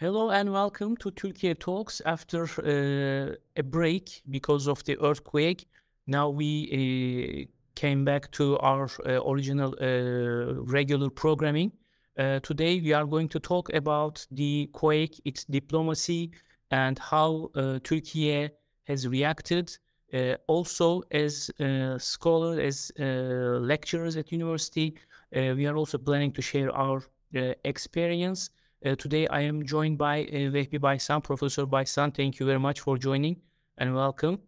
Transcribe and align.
Hello 0.00 0.30
and 0.30 0.52
welcome 0.52 0.96
to 0.98 1.10
Turkey 1.10 1.52
Talks 1.56 2.00
after 2.06 2.44
uh, 2.44 3.34
a 3.56 3.62
break 3.64 4.22
because 4.30 4.68
of 4.68 4.84
the 4.84 4.96
earthquake. 5.00 5.66
Now 6.06 6.28
we 6.28 6.68
uh, 6.70 7.50
came 7.74 8.04
back 8.04 8.30
to 8.30 8.56
our 8.60 8.88
uh, 9.04 9.20
original 9.28 9.74
uh, 9.80 10.54
regular 10.70 11.10
programming. 11.10 11.72
Uh, 12.16 12.38
today 12.38 12.80
we 12.80 12.92
are 12.92 13.06
going 13.06 13.28
to 13.30 13.40
talk 13.40 13.74
about 13.74 14.24
the 14.30 14.70
quake, 14.72 15.20
its 15.24 15.42
diplomacy, 15.42 16.30
and 16.70 16.96
how 17.00 17.50
uh, 17.56 17.80
Turkey 17.82 18.50
has 18.84 19.08
reacted. 19.08 19.76
also, 20.46 21.02
as 21.10 21.50
scholars, 21.98 22.58
as 22.60 22.92
lecturers 23.60 24.16
at 24.16 24.30
university, 24.30 24.94
we 25.32 25.66
are 25.66 25.76
also 25.76 25.98
planning 25.98 26.30
to 26.34 26.40
share 26.40 26.70
our 26.70 27.02
experience 27.64 28.50
uh, 28.84 28.94
today 28.94 29.26
I 29.28 29.40
am 29.40 29.64
joined 29.64 29.98
by 29.98 30.22
uh, 30.22 30.50
Vehbi 30.50 30.78
Baysan, 30.78 31.22
Professor 31.22 31.66
Baysan. 31.66 32.14
Thank 32.14 32.38
you 32.38 32.46
very 32.46 32.58
much 32.58 32.80
for 32.80 32.96
joining 32.96 33.36
and 33.76 33.94
welcome. 33.94 34.38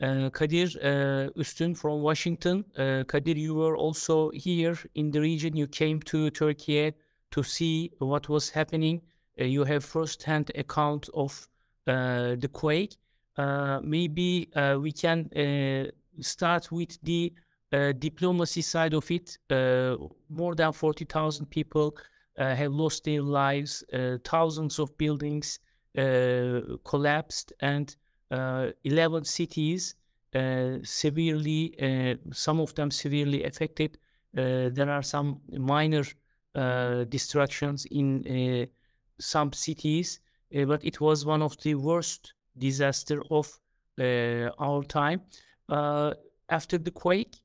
Uh, 0.00 0.28
Kadir 0.30 0.68
uh, 0.82 1.30
Üstün 1.36 1.76
from 1.76 2.02
Washington. 2.02 2.64
Uh, 2.76 3.04
Kadir, 3.04 3.36
you 3.36 3.54
were 3.54 3.76
also 3.76 4.30
here 4.30 4.78
in 4.94 5.10
the 5.10 5.20
region. 5.20 5.56
You 5.56 5.66
came 5.66 6.00
to 6.02 6.30
Turkey 6.30 6.92
to 7.30 7.42
see 7.42 7.90
what 7.98 8.28
was 8.28 8.50
happening. 8.50 9.00
Uh, 9.40 9.44
you 9.44 9.64
have 9.64 9.84
first-hand 9.84 10.52
account 10.54 11.08
of 11.14 11.48
uh, 11.86 12.36
the 12.36 12.48
quake. 12.52 12.96
maybe 13.82 14.48
we 14.80 14.92
can 14.92 15.30
start 16.20 16.70
with 16.70 16.98
the 17.02 17.32
diplomacy 17.98 18.62
side 18.62 18.94
of 18.94 19.10
it. 19.10 19.38
more 20.28 20.54
than 20.54 20.72
40,000 20.72 21.46
people 21.46 21.96
uh, 21.96 22.00
Uh, 22.38 22.54
have 22.54 22.72
lost 22.72 23.04
their 23.04 23.22
lives. 23.22 23.82
Uh, 23.92 24.18
thousands 24.22 24.78
of 24.78 24.96
buildings 24.98 25.58
uh, 25.96 26.60
collapsed, 26.84 27.54
and 27.60 27.96
uh, 28.30 28.68
11 28.84 29.24
cities 29.24 29.94
uh, 30.34 30.76
severely, 30.82 31.74
some 32.32 32.60
of 32.60 32.74
them 32.74 32.90
severely 32.90 33.44
affected. 33.44 33.96
there 34.34 34.90
are 34.90 35.02
some 35.02 35.40
minor 35.50 36.04
destructions 37.08 37.86
in 37.90 38.68
some 39.18 39.52
cities, 39.54 40.20
but 40.66 40.84
it 40.84 41.00
was 41.00 41.24
one 41.24 41.40
of 41.40 41.56
the 41.62 41.74
worst 41.74 42.34
disaster 42.58 43.22
of 43.30 43.58
our 44.58 44.82
time. 44.84 45.22
after 46.48 46.78
the 46.78 46.90
quake, 46.90 47.36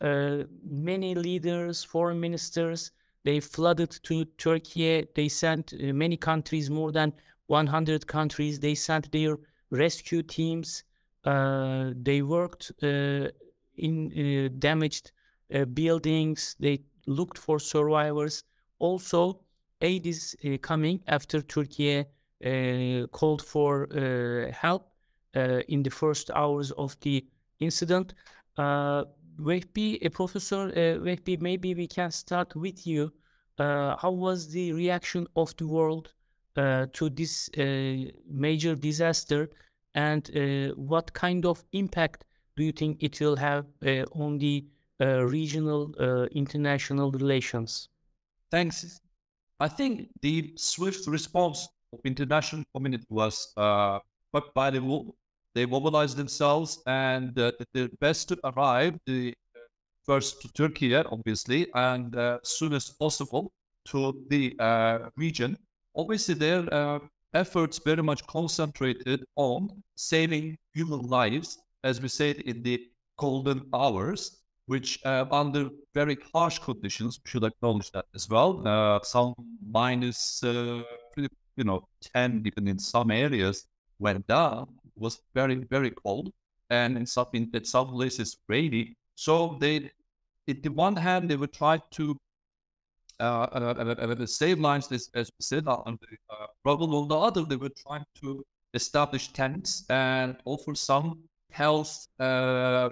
uh, 0.00 0.44
many 0.64 1.14
leaders, 1.14 1.84
foreign 1.84 2.20
ministers, 2.20 2.92
they 3.28 3.40
flooded 3.40 3.90
to 4.04 4.24
Turkey. 4.38 5.06
They 5.14 5.28
sent 5.28 5.74
uh, 5.74 5.92
many 5.92 6.16
countries, 6.16 6.70
more 6.70 6.92
than 6.92 7.12
100 7.48 8.06
countries. 8.06 8.58
They 8.58 8.74
sent 8.74 9.12
their 9.12 9.36
rescue 9.70 10.22
teams. 10.22 10.84
Uh, 11.24 11.90
they 11.94 12.22
worked 12.22 12.72
uh, 12.82 13.28
in 13.76 13.96
uh, 14.16 14.48
damaged 14.58 15.12
uh, 15.54 15.66
buildings. 15.66 16.56
They 16.58 16.80
looked 17.06 17.36
for 17.36 17.58
survivors. 17.58 18.44
Also, 18.78 19.40
aid 19.82 20.06
is 20.06 20.34
uh, 20.42 20.56
coming 20.62 21.02
after 21.06 21.42
Turkey 21.42 22.06
called 23.12 23.42
for 23.42 23.88
help 24.52 24.92
in 25.34 25.82
the 25.82 25.90
first 25.90 26.30
hours 26.34 26.70
of 26.70 26.96
the 27.00 27.26
incident. 27.60 28.14
Vehbi, 29.38 29.98
a 30.02 30.10
professor, 30.10 30.72
uh, 30.76 31.16
maybe 31.40 31.74
we 31.74 31.86
can 31.86 32.10
start 32.10 32.54
with 32.56 32.86
you. 32.86 33.12
Uh, 33.58 33.96
how 33.96 34.10
was 34.10 34.50
the 34.50 34.72
reaction 34.72 35.26
of 35.36 35.56
the 35.56 35.66
world 35.66 36.12
uh, 36.56 36.86
to 36.92 37.08
this 37.08 37.48
uh, 37.56 38.10
major 38.28 38.74
disaster, 38.74 39.48
and 39.94 40.30
uh, 40.36 40.74
what 40.74 41.12
kind 41.12 41.46
of 41.46 41.64
impact 41.72 42.24
do 42.56 42.64
you 42.64 42.72
think 42.72 43.00
it 43.00 43.20
will 43.20 43.36
have 43.36 43.64
uh, 43.86 44.04
on 44.12 44.38
the 44.38 44.64
regional 45.00 45.94
international 46.32 47.12
relations? 47.12 47.88
Thanks. 48.50 49.00
I 49.60 49.68
think 49.68 50.08
the 50.20 50.52
swift 50.56 51.06
response 51.06 51.68
of 51.92 52.00
international 52.04 52.64
community 52.74 53.04
was 53.08 53.52
quite 53.54 54.52
valuable 54.54 55.16
they 55.54 55.66
mobilized 55.66 56.16
themselves 56.16 56.82
and 56.86 57.38
uh, 57.38 57.52
the 57.74 57.90
best 58.00 58.28
to 58.28 58.38
arrive 58.44 58.98
the 59.06 59.34
uh, 59.54 59.58
first 60.04 60.40
to 60.42 60.48
Turkey, 60.52 60.94
obviously, 60.94 61.66
and 61.74 62.16
uh, 62.16 62.38
soon 62.42 62.72
as 62.74 62.90
possible 62.90 63.52
to 63.86 64.24
the 64.28 64.56
region. 65.16 65.56
Obviously, 65.96 66.34
their 66.34 67.00
efforts 67.34 67.78
very 67.78 68.02
much 68.02 68.26
concentrated 68.26 69.24
on 69.36 69.68
saving 69.96 70.56
human 70.74 71.00
lives, 71.00 71.58
as 71.84 72.00
we 72.00 72.08
said 72.08 72.36
in 72.36 72.62
the 72.62 72.80
golden 73.18 73.62
hours, 73.74 74.38
which 74.66 75.00
uh, 75.04 75.24
under 75.30 75.68
very 75.94 76.16
harsh 76.32 76.58
conditions, 76.58 77.18
we 77.24 77.30
should 77.30 77.44
acknowledge 77.44 77.90
that 77.92 78.04
as 78.14 78.28
well. 78.28 78.66
Uh, 78.66 79.00
some 79.02 79.34
minus, 79.66 80.42
uh, 80.44 80.82
you 81.16 81.64
know, 81.64 81.86
10 82.14 82.42
even 82.46 82.68
in 82.68 82.78
some 82.78 83.10
areas 83.10 83.66
went 83.98 84.26
down 84.26 84.68
was 84.98 85.20
very, 85.34 85.56
very 85.56 85.90
cold, 85.90 86.32
and 86.70 86.96
in 86.96 87.06
some 87.06 87.26
in, 87.32 87.50
in 87.52 87.64
some 87.64 87.88
places 87.88 88.36
rainy. 88.48 88.96
So 89.14 89.56
they, 89.60 89.90
in 90.46 90.60
the 90.62 90.70
one 90.70 90.96
hand, 90.96 91.28
they 91.28 91.36
would 91.36 91.52
try 91.52 91.80
to 91.92 92.16
uh, 93.20 93.24
uh, 93.24 93.74
uh, 93.78 94.14
uh 94.22 94.26
save 94.26 94.60
lives, 94.60 94.92
as, 94.92 95.10
we 95.14 95.42
said, 95.42 95.66
on 95.66 95.98
the 96.00 96.16
uh, 96.30 96.46
problem. 96.62 96.94
On 96.94 97.08
the 97.08 97.18
other, 97.18 97.42
they 97.42 97.56
were 97.56 97.72
trying 97.86 98.04
to 98.20 98.44
establish 98.74 99.32
tents 99.32 99.84
and 99.90 100.36
offer 100.44 100.74
some 100.74 101.18
health 101.50 102.06
uh, 102.20 102.90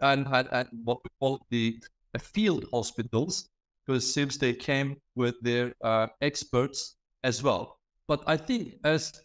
and, 0.00 0.26
and, 0.26 0.48
and 0.52 0.68
what 0.84 0.98
we 1.04 1.10
call 1.20 1.46
the 1.50 1.80
field 2.18 2.66
hospitals, 2.72 3.48
because 3.86 4.12
since 4.12 4.36
they 4.36 4.52
came 4.52 4.96
with 5.14 5.34
their 5.42 5.72
uh, 5.82 6.08
experts 6.20 6.96
as 7.24 7.42
well. 7.42 7.78
But 8.08 8.22
I 8.26 8.36
think 8.36 8.74
as 8.84 9.22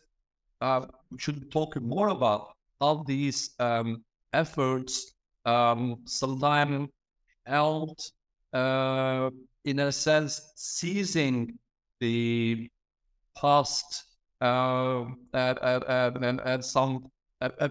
uh, 0.62 0.85
we 1.12 1.18
should 1.19 1.40
be 1.40 1.47
talking 1.47 1.88
more 1.88 2.09
about 2.09 2.53
how 2.79 3.03
these 3.07 3.51
um, 3.59 4.03
efforts 4.34 5.13
um, 5.45 5.97
sometimes 6.06 6.90
helped, 7.45 8.12
uh, 8.53 9.29
in 9.66 9.79
a 9.79 9.91
sense, 9.91 10.53
seizing 10.56 11.57
the 12.00 12.69
past 13.40 14.03
uh, 14.41 15.06
and, 15.34 15.84
and, 15.88 16.41
and, 16.41 16.63
some 16.63 17.09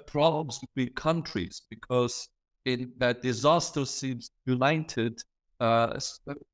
problems 0.06 0.58
between 0.58 0.92
countries 0.94 1.62
because 1.70 2.28
in 2.64 2.92
that 2.98 3.22
disaster 3.22 3.84
seems 3.84 4.30
united, 4.44 5.20
uh, 5.60 5.98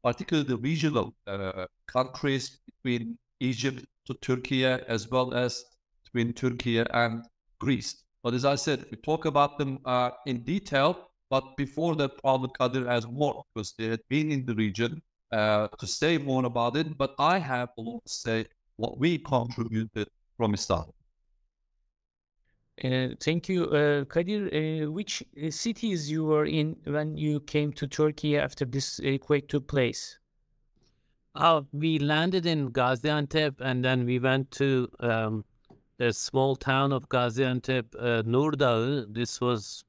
particularly 0.03 0.49
the 0.49 0.59
regional 0.59 1.15
uh, 1.27 1.67
countries 1.87 2.59
between 2.67 3.17
Egypt 3.41 3.85
to 4.07 4.15
Turkey 4.15 4.65
as 4.65 5.11
well 5.11 5.33
as 5.35 5.65
between 6.13 6.33
Turkey 6.33 6.79
and 6.79 7.25
Greece. 7.59 8.05
But 8.23 8.35
as 8.35 8.45
I 8.45 8.55
said, 8.55 8.87
we 8.91 8.97
talk 8.99 9.25
about 9.25 9.59
them 9.59 9.79
uh, 9.85 10.11
in 10.27 10.43
detail. 10.45 11.09
But 11.29 11.57
before 11.57 11.97
that, 11.97 12.23
Paul 12.23 12.47
Kadir 12.49 12.87
has 12.87 13.07
more 13.07 13.45
because 13.55 13.75
they 13.79 13.87
had 13.87 14.01
been 14.09 14.31
in 14.31 14.45
the 14.45 14.55
region 14.55 15.03
uh, 15.33 15.69
to 15.79 15.87
say 15.87 16.19
more 16.19 16.45
about 16.45 16.77
it. 16.77 16.97
But 16.97 17.15
I 17.19 17.39
have 17.39 17.71
a 17.79 17.81
lot 17.81 18.05
to 18.05 18.13
say 18.13 18.47
what 18.77 18.99
we 18.99 19.19
contributed 19.19 20.09
from 20.37 20.55
Istanbul. 20.55 20.95
Uh, 22.83 23.09
thank 23.21 23.49
you, 23.49 23.65
uh, 23.67 24.05
Kadir. 24.05 24.49
Uh, 24.53 24.91
which 24.91 25.23
uh, 25.23 25.51
cities 25.51 26.11
you 26.11 26.25
were 26.25 26.47
in 26.47 26.77
when 26.85 27.17
you 27.17 27.41
came 27.41 27.73
to 27.75 27.87
Turkey 27.87 28.39
after 28.39 28.65
this 28.65 29.01
quake 29.21 29.49
took 29.49 29.67
place? 29.69 30.19
Uh, 31.35 31.63
we 31.73 31.99
landed 31.99 32.45
in 32.45 32.71
Gaziantep 32.71 33.55
and 33.61 33.85
then 33.85 34.05
we 34.05 34.19
went 34.19 34.51
to 34.51 34.89
um, 35.01 35.45
the 36.03 36.13
small 36.13 36.57
town 36.57 36.93
of 36.93 37.09
Gaziantep, 37.09 37.95
uh, 37.97 38.23
Nurdağ, 38.25 39.07
this 39.15 39.41
was 39.41 39.85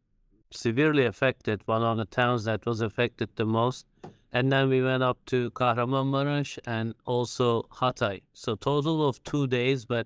severely 0.52 1.06
affected, 1.06 1.64
one 1.66 1.82
of 1.82 1.98
the 1.98 2.06
towns 2.06 2.44
that 2.44 2.68
was 2.68 2.82
affected 2.82 3.30
the 3.36 3.46
most. 3.46 3.88
And 4.32 4.52
then 4.52 4.70
we 4.70 4.84
went 4.84 5.02
up 5.02 5.18
to 5.28 5.50
Kahramanmaraş 5.52 6.60
and 6.68 6.94
also 7.06 7.64
Hatay. 7.80 8.22
So 8.34 8.54
total 8.56 9.08
of 9.10 9.24
two 9.24 9.48
days, 9.48 9.86
but 9.86 10.06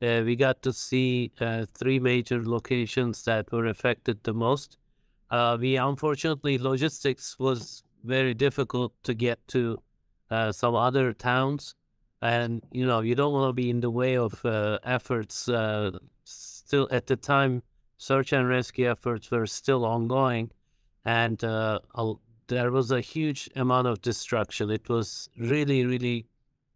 uh, 0.00 0.22
we 0.24 0.34
got 0.34 0.62
to 0.62 0.72
see 0.72 1.30
uh, 1.38 1.66
three 1.74 1.98
major 1.98 2.42
locations 2.42 3.22
that 3.24 3.52
were 3.52 3.66
affected 3.66 4.20
the 4.22 4.32
most. 4.32 4.78
Uh, 5.30 5.58
we 5.60 5.76
unfortunately 5.76 6.56
logistics 6.56 7.38
was 7.38 7.82
very 8.02 8.32
difficult 8.32 8.94
to 9.02 9.12
get 9.12 9.46
to 9.48 9.78
uh, 10.30 10.52
some 10.52 10.74
other 10.74 11.12
towns 11.12 11.74
and 12.22 12.62
you 12.72 12.86
know 12.86 13.00
you 13.00 13.14
don't 13.14 13.32
want 13.32 13.48
to 13.48 13.52
be 13.52 13.70
in 13.70 13.80
the 13.80 13.90
way 13.90 14.16
of 14.16 14.44
uh, 14.44 14.78
efforts 14.84 15.48
uh, 15.48 15.90
still 16.24 16.88
at 16.90 17.06
the 17.06 17.16
time 17.16 17.62
search 17.98 18.32
and 18.32 18.48
rescue 18.48 18.90
efforts 18.90 19.30
were 19.30 19.46
still 19.46 19.84
ongoing 19.84 20.50
and 21.04 21.44
uh, 21.44 21.78
there 22.48 22.70
was 22.70 22.90
a 22.90 23.00
huge 23.00 23.48
amount 23.56 23.86
of 23.86 24.00
destruction 24.00 24.70
it 24.70 24.88
was 24.88 25.28
really 25.36 25.84
really 25.84 26.26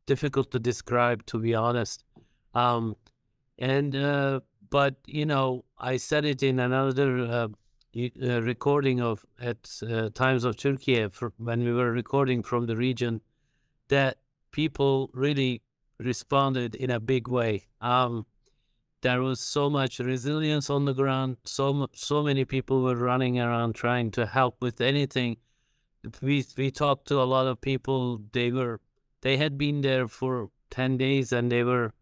difficult 0.08 0.50
to 0.50 0.58
describe, 0.58 1.24
to 1.26 1.38
be 1.38 1.54
honest. 1.54 2.02
Um, 2.54 2.96
and 3.58 3.94
uh, 3.94 4.40
but 4.70 4.96
you 5.06 5.26
know, 5.26 5.64
I 5.78 5.98
said 5.98 6.24
it 6.24 6.42
in 6.42 6.58
another 6.58 7.10
uh, 7.20 7.48
uh, 7.96 8.42
recording 8.42 9.00
of 9.00 9.24
at 9.40 9.62
uh, 9.88 10.08
Times 10.10 10.42
of 10.44 10.56
Turkey 10.56 11.08
for, 11.08 11.32
when 11.36 11.62
we 11.62 11.72
were 11.72 11.92
recording 11.92 12.42
from 12.42 12.66
the 12.66 12.76
region 12.76 13.20
that 13.88 14.16
people 14.50 15.10
really 15.12 15.62
responded 15.98 16.74
in 16.74 16.90
a 16.90 17.00
big 17.00 17.28
way. 17.28 17.66
Um, 17.80 18.26
there 19.00 19.22
was 19.22 19.40
so 19.40 19.70
much 19.70 19.98
resilience 19.98 20.70
on 20.70 20.84
the 20.84 20.92
ground. 20.92 21.36
So 21.44 21.88
so 21.94 22.22
many 22.22 22.44
people 22.44 22.82
were 22.82 22.96
running 22.96 23.38
around 23.38 23.74
trying 23.74 24.10
to 24.12 24.26
help 24.26 24.56
with 24.60 24.80
anything. 24.80 25.36
We 26.22 26.44
we 26.56 26.70
talked 26.70 27.06
to 27.08 27.20
a 27.20 27.24
lot 27.24 27.46
of 27.46 27.60
people. 27.60 28.20
They 28.32 28.50
were 28.50 28.80
they 29.20 29.36
had 29.36 29.58
been 29.58 29.80
there 29.82 30.08
for 30.08 30.50
ten 30.70 30.96
days 30.96 31.32
and 31.32 31.50
they 31.50 31.64
were 31.64 31.92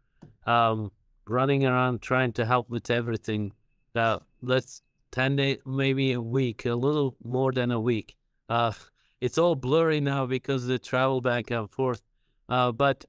um, 0.46 0.92
running 1.26 1.66
around 1.66 2.02
trying 2.02 2.32
to 2.34 2.46
help 2.46 2.70
with 2.70 2.90
everything. 2.90 3.52
Uh, 3.94 4.18
let's 4.42 4.82
ten 5.10 5.36
days, 5.36 5.58
maybe 5.66 6.12
a 6.12 6.20
week, 6.20 6.64
a 6.64 6.74
little 6.74 7.16
more 7.22 7.52
than 7.52 7.70
a 7.70 7.80
week. 7.80 8.16
Uh, 8.48 8.72
it's 9.20 9.38
all 9.38 9.54
blurry 9.54 10.00
now 10.00 10.26
because 10.26 10.66
the 10.66 10.78
travel 10.78 11.20
back 11.20 11.50
and 11.50 11.70
forth. 11.70 12.02
Uh, 12.48 12.72
but 12.72 13.04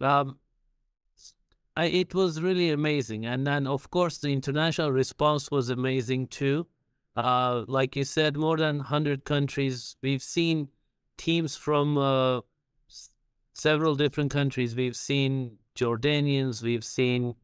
um, 0.00 0.38
I, 1.76 1.86
it 1.86 2.14
was 2.14 2.40
really 2.40 2.70
amazing. 2.70 3.26
And 3.26 3.46
then, 3.46 3.66
of 3.66 3.90
course, 3.90 4.18
the 4.18 4.32
international 4.32 4.92
response 4.92 5.50
was 5.50 5.68
amazing 5.68 6.28
too. 6.28 6.66
Uh, 7.16 7.64
like 7.66 7.96
you 7.96 8.04
said, 8.04 8.36
more 8.36 8.56
than 8.56 8.78
100 8.78 9.24
countries. 9.24 9.96
We've 10.02 10.22
seen 10.22 10.68
teams 11.16 11.56
from 11.56 11.96
uh, 11.96 12.40
several 13.54 13.94
different 13.94 14.30
countries. 14.30 14.76
We've 14.76 14.96
seen 14.96 15.58
Jordanians, 15.74 16.62
we've 16.62 16.84
seen, 16.84 17.34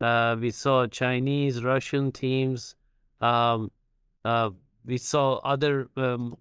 uh, 0.00 0.36
we 0.38 0.50
saw 0.50 0.86
Chinese, 0.86 1.62
Russian 1.62 2.12
teams. 2.12 2.74
Um, 3.20 3.70
uh, 4.24 4.50
we 4.84 4.96
saw 4.98 5.36
other 5.38 5.88
um, 5.96 6.36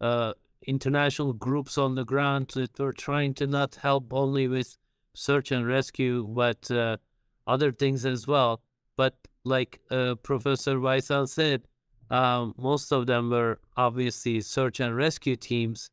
uh, 0.00 0.34
international 0.66 1.32
groups 1.32 1.78
on 1.78 1.94
the 1.94 2.04
ground 2.04 2.48
that 2.54 2.78
were 2.78 2.92
trying 2.92 3.34
to 3.34 3.46
not 3.46 3.76
help 3.76 4.12
only 4.12 4.48
with 4.48 4.76
search 5.14 5.50
and 5.50 5.66
rescue, 5.66 6.26
but 6.28 6.70
uh, 6.70 6.96
other 7.46 7.72
things 7.72 8.04
as 8.04 8.26
well. 8.26 8.62
But 8.96 9.14
like 9.44 9.80
uh, 9.90 10.16
Professor 10.16 10.78
Weissel 10.78 11.26
said, 11.26 11.62
um, 12.10 12.54
most 12.58 12.92
of 12.92 13.06
them 13.06 13.30
were 13.30 13.60
obviously 13.76 14.40
search 14.40 14.80
and 14.80 14.96
rescue 14.96 15.36
teams, 15.36 15.90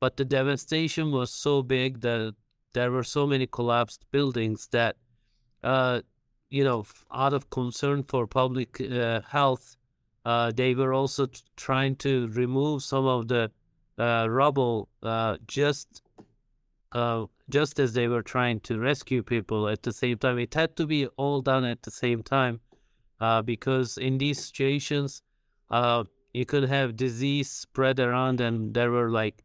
but 0.00 0.16
the 0.16 0.24
devastation 0.24 1.12
was 1.12 1.32
so 1.32 1.62
big 1.62 2.00
that 2.00 2.34
there 2.72 2.90
were 2.90 3.04
so 3.04 3.26
many 3.26 3.46
collapsed 3.46 4.04
buildings 4.10 4.68
that, 4.72 4.96
uh, 5.62 6.00
you 6.50 6.64
know, 6.64 6.84
out 7.12 7.32
of 7.32 7.50
concern 7.50 8.02
for 8.02 8.26
public 8.26 8.80
uh, 8.80 9.20
health, 9.28 9.76
uh, 10.24 10.50
they 10.54 10.74
were 10.74 10.92
also 10.92 11.26
t- 11.26 11.40
trying 11.56 11.96
to 11.96 12.28
remove 12.28 12.82
some 12.82 13.06
of 13.06 13.28
the 13.28 13.50
uh, 13.98 14.26
rubble 14.28 14.88
just 15.46 16.02
just 17.52 17.78
as 17.78 17.92
they 17.92 18.08
were 18.08 18.22
trying 18.22 18.60
to 18.60 18.78
rescue 18.78 19.22
people 19.22 19.68
at 19.68 19.82
the 19.82 19.92
same 19.92 20.18
time. 20.18 20.38
It 20.38 20.54
had 20.54 20.74
to 20.76 20.86
be 20.86 21.06
all 21.18 21.42
done 21.42 21.64
at 21.64 21.82
the 21.82 21.90
same 21.90 22.22
time 22.22 22.60
uh, 23.20 23.42
because 23.42 23.98
in 23.98 24.18
these 24.18 24.44
situations, 24.46 25.22
uh, 25.70 26.04
you 26.32 26.46
could 26.46 26.64
have 26.64 26.96
disease 26.96 27.50
spread 27.50 28.00
around, 28.00 28.40
and 28.40 28.74
there 28.74 28.90
were 28.90 29.10
like, 29.10 29.44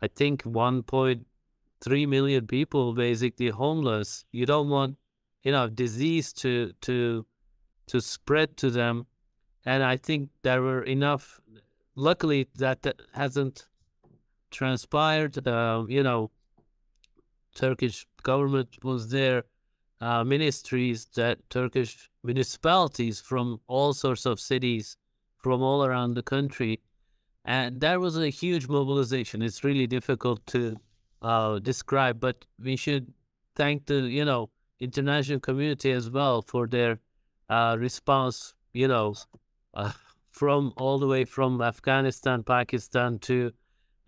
I 0.00 0.08
think, 0.08 0.44
1.3 0.44 2.08
million 2.08 2.46
people 2.46 2.94
basically 2.94 3.48
homeless. 3.48 4.24
You 4.30 4.46
don't 4.46 4.70
want, 4.70 4.96
you 5.42 5.52
know, 5.52 5.68
disease 5.68 6.32
to 6.34 6.72
to 6.82 7.26
to 7.88 8.00
spread 8.00 8.56
to 8.58 8.70
them, 8.70 9.06
and 9.66 9.82
I 9.82 9.96
think 9.96 10.30
there 10.42 10.62
were 10.62 10.82
enough. 10.82 11.40
Luckily, 11.96 12.48
that 12.54 12.86
hasn't 13.12 13.66
transpired. 14.50 15.46
Uh, 15.46 15.84
you 15.88 16.02
know, 16.02 16.30
Turkish 17.54 18.06
government 18.22 18.78
was 18.82 19.10
there, 19.10 19.44
uh, 20.00 20.24
ministries 20.24 21.06
that 21.14 21.38
Turkish 21.50 22.10
municipalities 22.22 23.20
from 23.20 23.60
all 23.66 23.92
sorts 23.92 24.26
of 24.26 24.40
cities 24.40 24.96
from 25.38 25.62
all 25.62 25.84
around 25.84 26.14
the 26.14 26.22
country. 26.22 26.80
And 27.44 27.80
there 27.80 27.98
was 27.98 28.18
a 28.18 28.28
huge 28.28 28.68
mobilization. 28.68 29.42
It's 29.42 29.64
really 29.64 29.86
difficult 29.86 30.44
to 30.48 30.76
uh, 31.22 31.58
describe, 31.58 32.20
but 32.20 32.44
we 32.62 32.76
should 32.76 33.12
thank 33.56 33.86
the, 33.86 34.02
you 34.02 34.24
know, 34.24 34.50
international 34.78 35.40
community 35.40 35.90
as 35.92 36.10
well 36.10 36.42
for 36.42 36.66
their 36.66 36.98
uh, 37.48 37.76
response, 37.78 38.54
you 38.72 38.88
know, 38.88 39.14
uh, 39.74 39.92
from 40.30 40.72
all 40.76 40.98
the 40.98 41.06
way 41.06 41.24
from 41.24 41.60
Afghanistan, 41.60 42.42
Pakistan 42.42 43.18
to 43.18 43.52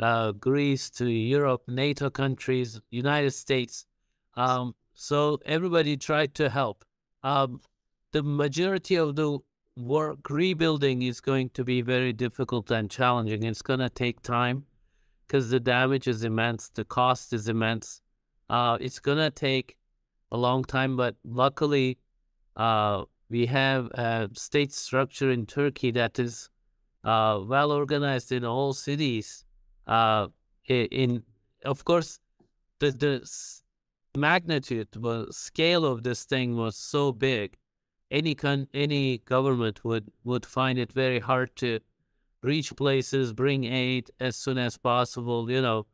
uh, 0.03 0.33
Greece 0.33 0.91
to 0.91 1.09
Europe, 1.09 1.63
NATO 1.69 2.11
countries, 2.11 2.81
United 2.91 3.31
States. 3.31 3.87
Um, 4.35 4.75
so 4.95 5.39
everybody 5.47 5.97
tried 5.97 6.35
to 6.35 6.51
help. 6.51 6.85
Um, 7.23 7.61
the 8.13 8.23
majority 8.23 8.97
of 8.97 9.17
the 9.17 9.39
work 9.77 10.29
rebuilding 10.29 11.03
is 11.03 11.21
going 11.21 11.51
to 11.51 11.65
be 11.65 11.81
very 11.81 12.13
difficult 12.13 12.71
and 12.71 12.91
challenging. 12.91 13.45
It's 13.45 13.63
going 13.63 13.81
to 13.81 13.89
take 13.89 14.23
time 14.23 14.65
because 15.27 15.51
the 15.51 15.61
damage 15.61 16.09
is 16.09 16.25
immense, 16.25 16.69
the 16.69 16.85
cost 16.85 17.33
is 17.33 17.49
immense. 17.49 18.01
Uh, 18.51 18.77
it's 18.81 18.99
going 18.99 19.19
to 19.19 19.31
take 19.31 19.79
a 20.31 20.37
long 20.37 20.65
time, 20.65 20.97
but 20.97 21.15
luckily, 21.25 21.99
uh, 22.57 23.05
we 23.31 23.47
have 23.47 23.87
a 23.93 24.29
state 24.35 24.73
structure 24.73 25.31
in 25.31 25.47
Turkey 25.47 25.91
that 25.93 26.19
is 26.19 26.51
uh, 27.05 27.41
well 27.47 27.73
organized 27.73 28.31
in 28.31 28.45
all 28.45 28.75
cities 28.75 29.45
uh, 29.87 30.29
in 30.69 31.23
of 31.65 31.85
course 31.85 32.21
the 32.79 32.91
the 32.91 34.19
magnitude 34.19 34.89
the 34.93 35.27
scale 35.31 35.85
of 35.85 36.03
this 36.03 36.25
thing 36.25 36.57
was 36.57 36.77
so 36.77 37.13
big 37.13 37.57
any 38.11 38.35
con- 38.35 38.69
any 38.75 39.19
government 39.19 39.85
would 39.85 40.11
would 40.23 40.45
find 40.45 40.79
it 40.79 40.93
very 40.93 41.19
hard 41.19 41.57
to 41.57 41.81
reach 42.43 42.77
places 42.77 43.33
bring 43.33 43.65
aid 43.65 44.11
as 44.21 44.37
soon 44.37 44.59
as 44.59 44.77
possible 44.77 45.51
you 45.51 45.63
know. 45.63 45.87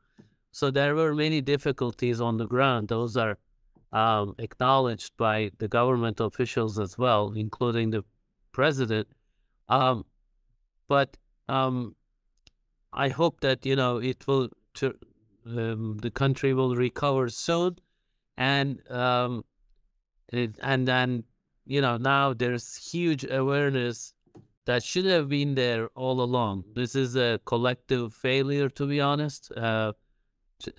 So 0.51 0.71
there 0.71 0.95
were 0.95 1.15
many 1.15 1.41
difficulties 1.41 2.21
on 2.21 2.39
the 2.39 2.47
ground. 2.47 2.89
Those 2.89 3.17
are 3.17 3.39
um, 3.93 4.35
acknowledged 4.39 5.17
by 5.17 5.51
the 5.59 5.69
government 5.69 6.21
officials 6.21 6.79
as 6.79 6.99
well 6.99 7.33
including 7.37 7.91
the 7.91 8.05
president. 8.53 9.09
Um, 9.69 10.05
but 10.89 11.17
um, 11.49 11.95
I 12.93 13.09
hope 13.09 13.41
that 13.41 13.67
you 13.67 13.77
know 13.77 13.99
it 13.99 14.27
will 14.27 14.49
um, 15.47 15.99
the 15.99 16.11
country 16.11 16.55
will 16.55 16.75
recover 16.77 17.29
soon, 17.29 17.79
and 18.37 18.81
um, 18.91 19.45
it, 20.33 20.59
and 20.63 20.87
then 20.87 21.25
you 21.67 21.81
know 21.81 21.97
now 21.97 22.33
there's 22.35 22.77
huge 22.91 23.25
awareness 23.31 24.15
that 24.67 24.83
should 24.83 25.07
have 25.07 25.29
been 25.29 25.55
there 25.55 25.89
all 25.95 26.21
along. 26.21 26.65
This 26.75 26.95
is 26.95 27.17
a 27.17 27.41
collective 27.47 28.13
failure, 28.13 28.69
to 28.71 28.87
be 28.87 29.01
honest. 29.01 29.51
Uh, 29.53 29.93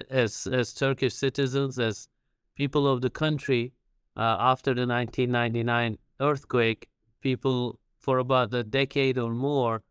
as 0.09 0.47
as 0.47 0.73
Turkish 0.73 1.13
citizens, 1.13 1.79
as 1.79 2.07
people 2.55 2.87
of 2.87 3.01
the 3.01 3.09
country, 3.09 3.73
uh, 4.17 4.37
after 4.39 4.73
the 4.73 4.85
1999 4.85 5.97
earthquake, 6.19 6.89
people 7.21 7.79
for 7.97 8.17
about 8.17 8.53
a 8.53 8.63
decade 8.63 9.17
or 9.17 9.31
more 9.31 9.83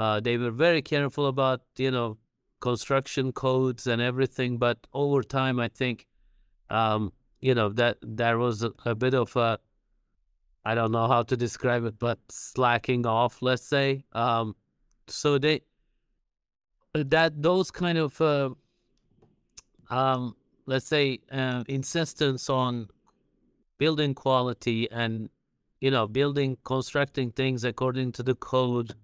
uh, 0.00 0.18
they 0.18 0.38
were 0.38 0.50
very 0.50 0.80
careful 0.80 1.26
about 1.26 1.60
you 1.76 1.90
know 1.90 2.16
construction 2.60 3.32
codes 3.32 3.86
and 3.86 4.00
everything, 4.00 4.56
but 4.56 4.78
over 4.94 5.22
time, 5.22 5.60
I 5.60 5.68
think 5.68 6.06
um, 6.70 7.12
you 7.40 7.54
know 7.54 7.68
that 7.68 7.98
there 8.00 8.38
was 8.38 8.62
a, 8.62 8.72
a 8.86 8.94
bit 8.94 9.12
of 9.12 9.36
a 9.36 9.58
I 10.64 10.74
don't 10.74 10.92
know 10.92 11.06
how 11.06 11.22
to 11.24 11.36
describe 11.36 11.84
it, 11.84 11.98
but 11.98 12.18
slacking 12.30 13.04
off, 13.04 13.42
let's 13.42 13.66
say. 13.66 14.04
Um, 14.12 14.56
so 15.06 15.36
they 15.38 15.60
that 16.94 17.42
those 17.42 17.70
kind 17.70 17.98
of 17.98 18.18
uh, 18.22 18.50
um, 19.90 20.34
let's 20.64 20.86
say 20.86 21.18
uh, 21.30 21.64
insistence 21.68 22.48
on 22.48 22.88
building 23.76 24.14
quality 24.14 24.90
and 24.90 25.28
you 25.82 25.90
know 25.90 26.06
building 26.06 26.56
constructing 26.64 27.30
things 27.32 27.64
according 27.64 28.12
to 28.12 28.22
the 28.22 28.34
code 28.34 28.94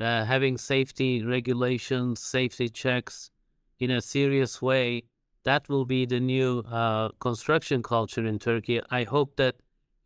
uh, 0.00 0.24
having 0.24 0.58
safety 0.58 1.22
regulations, 1.22 2.20
safety 2.20 2.68
checks 2.68 3.30
in 3.78 3.90
a 3.90 4.00
serious 4.00 4.60
way, 4.62 5.04
that 5.44 5.68
will 5.68 5.84
be 5.84 6.06
the 6.06 6.20
new 6.20 6.60
uh, 6.60 7.08
construction 7.20 7.82
culture 7.82 8.26
in 8.26 8.38
Turkey. 8.38 8.80
I 8.90 9.04
hope 9.04 9.36
that 9.36 9.56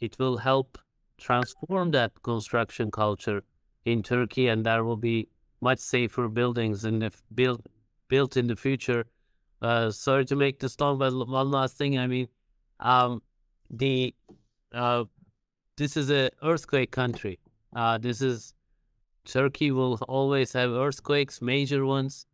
it 0.01 0.17
will 0.19 0.39
help 0.39 0.79
transform 1.19 1.91
that 1.93 2.23
construction 2.23 2.91
culture 2.91 3.43
in 3.85 4.03
Turkey, 4.03 4.49
and 4.49 4.65
there 4.65 4.85
will 4.85 4.97
be 4.97 5.29
much 5.61 5.79
safer 5.79 6.29
buildings 6.29 6.85
in 6.85 6.99
the 6.99 7.11
built 7.35 7.67
built 8.09 8.37
in 8.37 8.47
the 8.47 8.57
future. 8.57 9.05
uh, 9.63 9.91
sorry 9.91 10.25
to 10.27 10.37
make 10.37 10.59
this 10.61 10.79
long, 10.81 10.99
but 10.99 11.13
one 11.27 11.51
last 11.51 11.77
thing. 11.77 11.99
I 11.99 12.07
mean, 12.07 12.29
um, 12.81 13.23
the 13.71 14.15
uh, 14.73 15.05
this 15.77 15.97
is 15.97 16.11
a 16.11 16.31
earthquake 16.43 16.91
country. 16.91 17.39
Uh, 17.75 17.99
this 17.99 18.21
is 18.21 18.55
Turkey 19.25 19.71
will 19.71 19.99
always 20.09 20.53
have 20.53 20.71
earthquakes, 20.71 21.41
major 21.41 21.85
ones, 21.85 22.27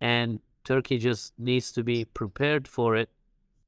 and 0.00 0.40
Turkey 0.64 0.98
just 0.98 1.32
needs 1.38 1.72
to 1.72 1.82
be 1.82 2.04
prepared 2.04 2.68
for 2.68 2.96
it. 2.96 3.10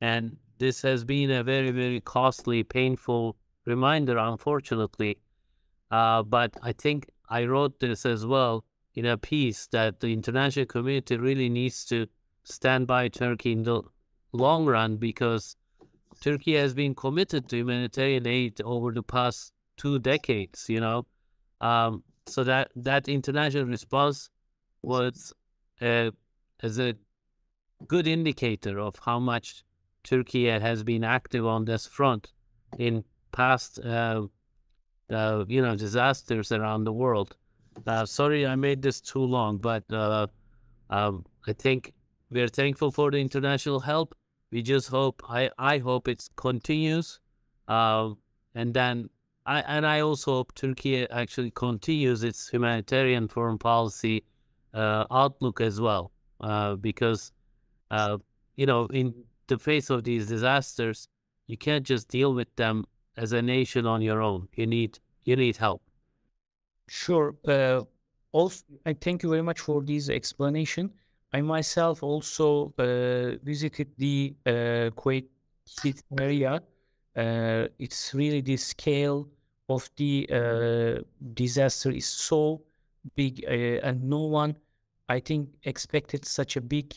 And 0.00 0.36
this 0.58 0.82
has 0.82 1.04
been 1.04 1.30
a 1.30 1.42
very, 1.42 1.70
very 1.70 2.00
costly, 2.00 2.62
painful 2.62 3.36
reminder, 3.64 4.18
unfortunately. 4.18 5.18
Uh, 5.90 6.22
but 6.22 6.56
I 6.62 6.72
think 6.72 7.10
I 7.28 7.44
wrote 7.44 7.80
this 7.80 8.04
as 8.04 8.26
well 8.26 8.64
in 8.94 9.06
a 9.06 9.16
piece 9.16 9.66
that 9.68 10.00
the 10.00 10.12
international 10.12 10.66
community 10.66 11.16
really 11.16 11.48
needs 11.48 11.84
to 11.86 12.06
stand 12.44 12.86
by 12.86 13.08
Turkey 13.08 13.52
in 13.52 13.62
the 13.62 13.82
long 14.32 14.66
run 14.66 14.96
because 14.96 15.56
Turkey 16.20 16.54
has 16.54 16.74
been 16.74 16.94
committed 16.94 17.48
to 17.48 17.56
humanitarian 17.56 18.26
aid 18.26 18.60
over 18.62 18.92
the 18.92 19.02
past 19.02 19.52
two 19.76 19.98
decades, 19.98 20.66
you 20.68 20.80
know. 20.80 21.06
Um, 21.60 22.02
so 22.28 22.44
that 22.44 22.70
that 22.76 23.08
international 23.08 23.64
response 23.64 24.30
was 24.82 25.32
uh, 25.80 26.10
as 26.62 26.78
a 26.78 26.94
good 27.86 28.06
indicator 28.06 28.78
of 28.78 28.96
how 29.04 29.18
much 29.18 29.64
Turkey 30.04 30.46
has 30.46 30.82
been 30.82 31.04
active 31.04 31.46
on 31.46 31.64
this 31.64 31.86
front 31.86 32.32
in 32.78 33.04
past, 33.32 33.78
uh, 33.84 34.22
uh, 35.10 35.44
you 35.48 35.62
know, 35.62 35.76
disasters 35.76 36.52
around 36.52 36.84
the 36.84 36.92
world. 36.92 37.36
Uh, 37.86 38.04
sorry, 38.04 38.46
I 38.46 38.56
made 38.56 38.82
this 38.82 39.00
too 39.00 39.20
long, 39.20 39.58
but 39.58 39.84
uh, 39.92 40.26
um, 40.90 41.24
I 41.46 41.52
think 41.52 41.92
we're 42.30 42.48
thankful 42.48 42.90
for 42.90 43.10
the 43.10 43.18
international 43.18 43.80
help. 43.80 44.14
We 44.50 44.62
just 44.62 44.88
hope, 44.88 45.22
I, 45.28 45.50
I 45.58 45.78
hope 45.78 46.08
it 46.08 46.28
continues. 46.36 47.20
Uh, 47.68 48.10
and 48.54 48.74
then, 48.74 49.10
I, 49.48 49.60
and 49.60 49.86
I 49.86 50.00
also 50.00 50.32
hope 50.32 50.54
Turkey 50.54 51.08
actually 51.08 51.52
continues 51.52 52.22
its 52.22 52.50
humanitarian 52.50 53.28
foreign 53.28 53.56
policy 53.56 54.24
uh, 54.74 55.06
outlook 55.10 55.62
as 55.62 55.80
well, 55.80 56.12
uh, 56.42 56.74
because, 56.74 57.32
uh, 57.90 58.18
you 58.56 58.66
know, 58.66 58.84
in 58.92 59.14
the 59.46 59.58
face 59.58 59.88
of 59.88 60.04
these 60.04 60.26
disasters, 60.26 61.08
you 61.46 61.56
can't 61.56 61.86
just 61.86 62.08
deal 62.08 62.34
with 62.34 62.54
them 62.56 62.84
as 63.16 63.32
a 63.32 63.40
nation 63.40 63.86
on 63.86 64.02
your 64.02 64.20
own. 64.20 64.48
You 64.54 64.66
need, 64.66 64.98
you 65.24 65.34
need 65.34 65.56
help. 65.56 65.80
Sure. 66.86 67.34
Uh, 67.46 67.84
also, 68.32 68.64
I 68.84 68.92
thank 68.92 69.22
you 69.22 69.30
very 69.30 69.42
much 69.42 69.60
for 69.60 69.80
this 69.82 70.10
explanation. 70.10 70.90
I 71.32 71.40
myself 71.40 72.02
also 72.02 72.74
uh, 72.78 73.38
visited 73.42 73.88
the 73.96 74.34
uh, 74.44 74.90
quake 74.94 75.30
area. 76.20 76.60
Uh, 77.16 77.68
it's 77.78 78.14
really 78.14 78.42
the 78.42 78.58
scale 78.58 79.26
of 79.68 79.88
the 79.96 80.28
uh, 80.30 81.02
disaster 81.34 81.90
is 81.90 82.06
so 82.06 82.62
big, 83.14 83.44
uh, 83.46 83.86
and 83.86 84.02
no 84.02 84.24
one, 84.24 84.56
I 85.08 85.20
think, 85.20 85.50
expected 85.64 86.24
such 86.24 86.56
a 86.56 86.60
big 86.60 86.94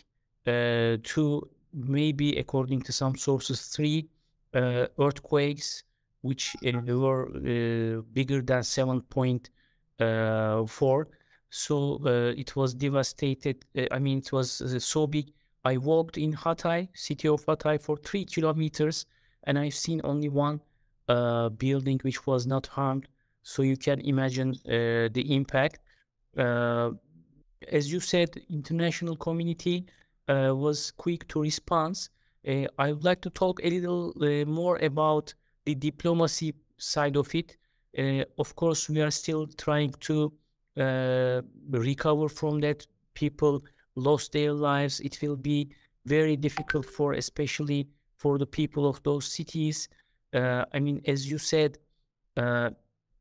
uh, 0.47 0.97
two, 1.03 1.49
maybe 1.73 2.37
according 2.37 2.81
to 2.83 2.91
some 2.91 3.15
sources, 3.15 3.67
three 3.67 4.09
earthquakes, 4.53 5.83
which 6.21 6.55
were 6.63 8.01
bigger 8.13 8.41
than 8.41 8.63
seven 8.63 9.01
point 9.01 9.49
four 9.97 11.07
so 11.51 11.99
uh, 12.05 12.33
it 12.35 12.55
was 12.55 12.73
devastated. 12.73 13.65
Uh, 13.77 13.83
I 13.91 13.99
mean, 13.99 14.19
it 14.19 14.31
was 14.31 14.61
uh, 14.61 14.79
so 14.79 15.05
big. 15.05 15.31
I 15.63 15.77
walked 15.77 16.17
in 16.17 16.33
Hatay, 16.33 16.87
city 16.93 17.27
of 17.27 17.45
Hatay, 17.45 17.79
for 17.79 17.97
three 17.97 18.25
kilometers, 18.25 19.05
and 19.43 19.59
I've 19.59 19.75
seen 19.75 20.01
only 20.03 20.29
one 20.29 20.61
uh, 21.11 21.49
building 21.49 21.99
which 22.03 22.25
was 22.25 22.45
not 22.45 22.67
harmed. 22.67 23.07
So 23.43 23.63
you 23.63 23.77
can 23.77 23.99
imagine 24.01 24.49
uh, 24.65 25.09
the 25.17 25.25
impact. 25.39 25.79
Uh, 26.37 26.91
as 27.77 27.91
you 27.91 27.99
said, 27.99 28.29
international 28.49 29.15
community 29.15 29.85
was 30.27 30.91
quick 30.91 31.27
to 31.27 31.41
respond. 31.41 31.95
I 32.47 32.87
would 32.93 33.03
like 33.03 33.21
to 33.21 33.29
talk 33.29 33.59
a 33.61 33.69
little 33.69 34.13
more 34.47 34.77
about 34.77 35.33
the 35.65 35.75
diplomacy 35.75 36.53
side 36.77 37.17
of 37.17 37.27
it. 37.35 37.57
of 38.43 38.55
course, 38.55 38.81
we 38.89 39.01
are 39.01 39.11
still 39.11 39.47
trying 39.65 39.93
to 40.07 40.31
uh, 40.77 41.41
recover 41.69 42.29
from 42.29 42.61
that. 42.61 42.87
People 43.13 43.61
lost 43.95 44.31
their 44.31 44.53
lives. 44.53 45.01
It 45.01 45.19
will 45.21 45.35
be 45.35 45.69
very 46.05 46.37
difficult 46.37 46.85
for, 46.85 47.13
especially 47.13 47.89
for 48.17 48.37
the 48.37 48.45
people 48.45 48.87
of 48.87 49.03
those 49.03 49.25
cities. 49.25 49.89
Uh, 50.33 50.65
I 50.73 50.79
mean, 50.79 51.01
as 51.05 51.29
you 51.29 51.37
said, 51.37 51.77
uh, 52.37 52.71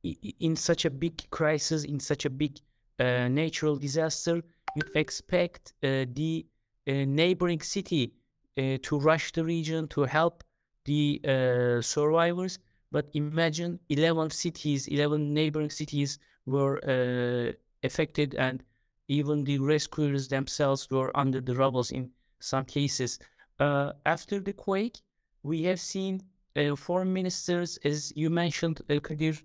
in 0.02 0.57
such 0.57 0.85
a 0.85 0.90
big 0.90 1.29
crisis, 1.31 1.85
in 1.85 2.00
such 2.00 2.25
a 2.25 2.31
big 2.31 2.59
uh, 2.99 3.29
natural 3.29 3.76
disaster, 3.76 4.43
you 4.76 4.83
expect 4.95 5.75
uh, 5.83 6.07
the 6.12 6.47
uh, 6.87 6.93
neighboring 7.07 7.61
city 7.61 8.14
to 8.83 8.99
rush 8.99 9.33
the 9.33 9.43
region 9.43 9.88
to 9.88 10.02
help 10.02 10.45
the 10.85 11.19
survivors. 11.81 12.59
But 12.93 13.09
imagine 13.14 13.79
11 13.88 14.31
cities, 14.31 14.87
11 14.87 15.33
neighboring 15.33 15.71
cities 15.71 16.19
were 16.45 16.79
uh, 16.85 17.52
affected 17.83 18.35
and 18.35 18.62
even 19.09 19.45
the 19.45 19.59
rescuers 19.59 20.29
themselves 20.29 20.90
were 20.90 21.11
under 21.17 21.40
the 21.40 21.55
rubble 21.55 21.87
in 21.90 22.11
some 22.40 22.64
cases. 22.64 23.19
Uh, 23.59 23.93
after 24.07 24.40
the 24.40 24.52
quake, 24.52 25.00
we 25.43 25.62
have 25.64 25.81
seen 25.81 26.21
uh, 26.21 26.25
foreign 26.76 27.12
ministers, 27.12 27.79
as 27.85 28.12
you 28.17 28.31
mentioned, 28.31 28.81
uh, 28.88 28.95
uh, 28.95 28.99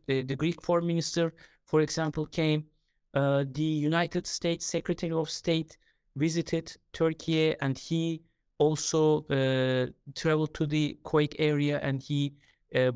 the 0.07 0.35
Greek 0.37 0.61
foreign 0.61 0.87
minister, 0.87 1.33
for 1.65 1.81
example, 1.81 2.25
came. 2.25 2.65
Uh, 3.13 3.45
the 3.51 3.63
United 3.63 4.27
States 4.27 4.65
Secretary 4.65 5.13
of 5.13 5.29
State 5.29 5.77
visited 6.15 6.75
Turkey 6.91 7.55
and 7.61 7.77
he 7.77 8.21
also 8.57 9.25
uh, 9.27 9.87
traveled 10.15 10.53
to 10.53 10.65
the 10.65 10.97
quake 11.03 11.35
area 11.39 11.79
and 11.81 12.01
he, 12.01 12.33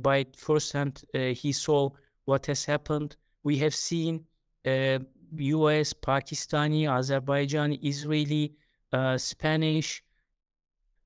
by 0.01 0.25
first 0.35 0.73
hand, 0.73 1.03
he 1.13 1.51
saw 1.53 1.89
what 2.25 2.45
has 2.45 2.65
happened 2.65 3.15
we 3.43 3.57
have 3.57 3.75
seen 3.75 4.25
uh, 4.65 4.99
US, 5.37 5.93
Pakistani, 5.93 6.83
Azerbaijani, 6.83 7.79
Israeli, 7.81 8.53
uh, 8.91 9.17
Spanish 9.17 10.03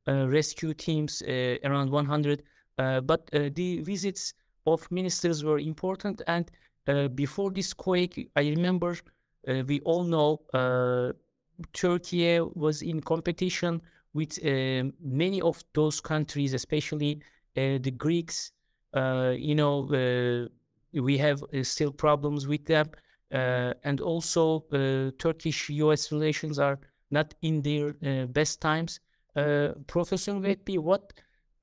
uh, 0.07 0.27
rescue 0.27 0.73
teams, 0.73 1.21
uh, 1.21 1.57
around 1.63 1.91
100. 1.91 2.43
Uh, 2.77 3.01
but 3.01 3.29
uh, 3.33 3.49
the 3.53 3.81
visits 3.81 4.33
of 4.65 4.89
ministers 4.91 5.43
were 5.43 5.59
important. 5.59 6.21
And 6.27 6.49
before 7.15 7.51
this 7.51 7.73
quake, 7.73 8.29
I 8.35 8.41
remember 8.41 8.97
we 9.45 9.79
all 9.81 10.03
know 10.03 10.41
Turkey 11.71 12.39
was 12.41 12.81
in 12.81 13.01
competition 13.01 13.81
with 14.13 14.43
many 14.43 15.41
of 15.41 15.63
those 15.73 16.01
countries, 16.01 16.53
especially 16.53 17.21
the 17.55 17.91
Greeks. 17.97 18.51
you 18.93 19.55
know, 19.55 20.49
we 20.93 21.17
have 21.17 21.43
uh, 21.43 21.63
still 21.63 21.91
problems 21.91 22.47
with 22.47 22.65
them. 22.65 22.89
Uh, 23.31 23.73
and 23.83 23.99
also, 23.99 24.63
uh, 24.71 25.11
Turkish-US 25.17 26.11
relations 26.11 26.59
are 26.59 26.79
not 27.09 27.33
in 27.41 27.61
their 27.61 27.93
best 28.27 28.61
times. 28.61 28.99
Professor 29.87 30.33
Vehbi, 30.33 30.77
what 30.77 31.13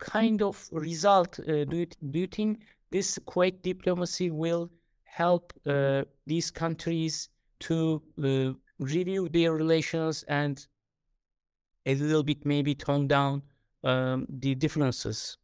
kind 0.00 0.42
of 0.42 0.68
result 0.72 1.38
do 1.46 1.66
you, 1.70 1.86
do 2.10 2.18
you 2.18 2.26
think 2.26 2.60
this 2.90 3.18
quake 3.26 3.62
diplomacy 3.62 4.30
will 4.30 4.70
help 5.04 5.52
uh, 5.66 6.02
these 6.26 6.50
countries 6.50 7.28
to 7.60 8.02
uh, 8.24 8.52
review 8.78 9.28
their 9.28 9.52
relations 9.52 10.24
and 10.28 10.66
a 11.86 11.94
little 11.94 12.22
bit 12.22 12.44
maybe 12.44 12.74
tone 12.74 13.06
down 13.06 13.42
um, 13.84 14.26
the 14.28 14.54
differences? 14.54 15.36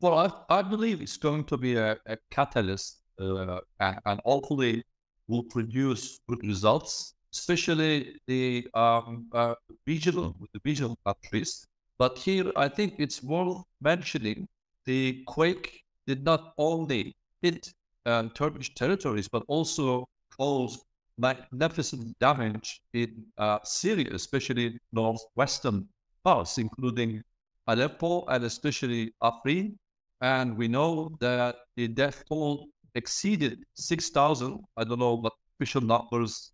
Well, 0.00 0.46
I, 0.48 0.58
I 0.58 0.62
believe 0.62 1.00
it's 1.00 1.16
going 1.16 1.44
to 1.44 1.56
be 1.56 1.76
a, 1.76 1.96
a 2.06 2.16
catalyst 2.30 3.00
uh, 3.20 3.60
and, 3.80 3.98
and, 4.04 4.20
hopefully 4.24 4.82
will 5.26 5.44
produce 5.44 6.20
good 6.28 6.44
results, 6.44 7.14
especially 7.32 8.20
the 8.26 8.68
um, 8.74 9.26
uh, 9.32 9.54
regional 9.86 10.36
the 10.52 10.60
regional 10.64 10.98
countries. 11.06 11.66
But 11.98 12.18
here, 12.18 12.52
I 12.56 12.68
think 12.68 12.94
it's 12.98 13.22
worth 13.22 13.62
mentioning 13.80 14.48
the 14.84 15.22
quake 15.26 15.82
did 16.06 16.24
not 16.24 16.52
only 16.58 17.16
hit 17.42 17.72
uh, 18.04 18.28
Turkish 18.34 18.74
territories, 18.74 19.28
but 19.28 19.42
also 19.48 20.06
caused 20.36 20.84
magnificent 21.18 22.18
damage 22.18 22.80
in 22.92 23.24
uh, 23.38 23.58
Syria, 23.64 24.10
especially 24.12 24.78
northwestern 24.92 25.88
parts, 26.22 26.58
including 26.58 27.22
Aleppo 27.66 28.24
and 28.26 28.44
especially 28.44 29.12
Afrin 29.22 29.76
and 30.20 30.56
we 30.56 30.68
know 30.68 31.16
that 31.20 31.56
the 31.76 31.88
death 31.88 32.24
toll 32.28 32.68
exceeded 32.94 33.64
6,000. 33.74 34.60
I 34.76 34.84
don't 34.84 34.98
know 34.98 35.14
what 35.14 35.34
official 35.56 35.82
numbers 35.82 36.52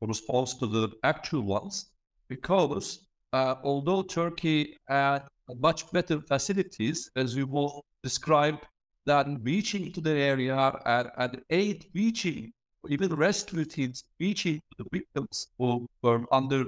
corresponds 0.00 0.54
to 0.58 0.66
the 0.66 0.88
actual 1.04 1.42
ones, 1.42 1.90
because 2.28 3.06
uh, 3.32 3.56
although 3.62 4.02
Turkey 4.02 4.76
had 4.88 5.22
much 5.58 5.90
better 5.92 6.20
facilities, 6.20 7.10
as 7.16 7.34
you 7.34 7.46
both 7.46 7.80
described, 8.02 8.66
than 9.04 9.40
reaching 9.42 9.92
to 9.92 10.00
the 10.00 10.12
area 10.12 10.72
and, 10.86 11.10
and 11.16 11.42
aid 11.50 11.86
reaching, 11.94 12.52
even 12.88 13.14
rescue 13.14 13.64
teams 13.64 14.04
reaching 14.20 14.60
the 14.78 14.84
victims 14.92 15.48
who 15.58 15.86
were 16.02 16.24
under 16.32 16.64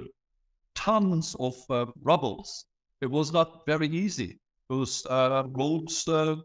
tons 0.73 1.35
of 1.39 1.55
uh, 1.69 1.85
rubbles. 2.03 2.65
It 3.01 3.09
was 3.09 3.31
not 3.31 3.65
very 3.65 3.87
easy. 3.87 4.39
Those 4.69 5.05
uh, 5.09 5.43
roads, 5.47 6.07
uh, 6.07 6.37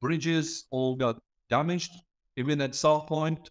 bridges 0.00 0.66
all 0.70 0.96
got 0.96 1.18
damaged, 1.48 1.92
even 2.36 2.60
at 2.60 2.74
some 2.74 3.02
point, 3.02 3.50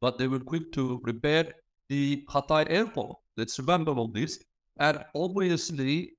but 0.00 0.18
they 0.18 0.28
were 0.28 0.40
quick 0.40 0.72
to 0.72 1.00
repair 1.02 1.52
the 1.88 2.24
Hatay 2.28 2.66
airport. 2.70 3.16
Let's 3.36 3.58
remember 3.58 3.92
all 3.92 4.08
this. 4.08 4.38
And 4.78 5.04
obviously, 5.14 6.14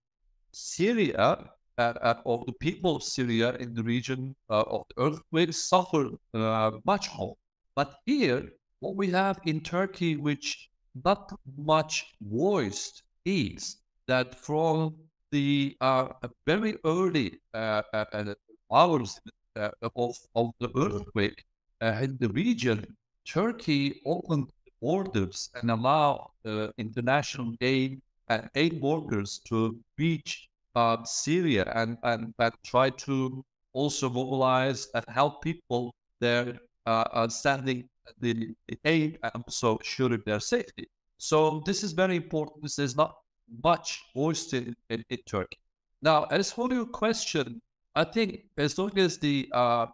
Syria 0.52 1.50
and, 1.78 1.98
and 2.02 2.20
of 2.26 2.46
the 2.46 2.54
people 2.54 2.96
of 2.96 3.04
Syria 3.04 3.56
in 3.56 3.74
the 3.74 3.84
region 3.84 4.36
uh, 4.50 4.62
of 4.62 4.84
the 4.90 5.04
earthquake 5.04 5.54
suffered 5.54 6.14
uh, 6.34 6.72
much 6.86 7.10
more. 7.18 7.36
But 7.76 7.96
here, 8.06 8.50
what 8.80 8.96
we 8.96 9.10
have 9.12 9.40
in 9.46 9.60
Turkey, 9.62 10.16
which 10.16 10.70
not 11.04 11.38
much 11.58 12.06
voiced, 12.22 13.04
is 13.26 13.78
that 14.08 14.36
from 14.36 14.96
the 15.32 15.76
uh, 15.82 16.08
very 16.46 16.78
early 16.86 17.40
uh, 17.54 17.82
uh, 17.94 18.06
uh, 18.14 18.34
hours 18.72 19.20
of, 19.56 20.16
of 20.36 20.52
the 20.60 20.70
earthquake 20.78 21.44
in 21.82 22.18
the 22.20 22.30
region, 22.30 22.86
Turkey 23.26 24.02
opened 24.06 24.50
borders 24.82 25.50
and 25.56 25.72
allowed 25.72 26.30
international 26.78 27.54
aid 27.62 28.02
and 28.30 28.50
aid 28.56 28.82
workers 28.82 29.40
to 29.46 29.78
reach 29.98 30.50
uh, 30.76 31.04
Syria 31.04 31.72
and, 31.76 31.98
and, 32.04 32.34
and 32.40 32.54
try 32.64 32.90
to 32.90 33.44
also 33.74 34.10
mobilize 34.10 34.88
and 34.94 35.06
help 35.08 35.42
people 35.42 35.94
there 36.20 36.58
uh, 36.86 37.28
sending 37.28 37.88
the, 38.20 38.56
aid 38.84 39.18
and 39.24 39.44
also 39.48 39.78
ensuring 39.78 40.22
their 40.26 40.40
safety. 40.40 40.88
So 41.18 41.62
this 41.66 41.84
is 41.84 41.92
very 41.94 42.16
important. 42.16 42.62
This 42.62 42.80
is 42.80 42.96
not 42.96 43.16
much 43.64 44.04
voiced 44.14 44.54
in, 44.54 44.76
in, 44.90 45.04
Turkey. 45.26 45.58
Now, 46.02 46.26
as 46.26 46.52
for 46.52 46.72
your 46.72 46.86
question, 46.86 47.62
I 47.96 48.04
think 48.04 48.42
as 48.58 48.78
long 48.78 48.98
as 48.98 49.18
the 49.18 49.48
uh, 49.54 49.88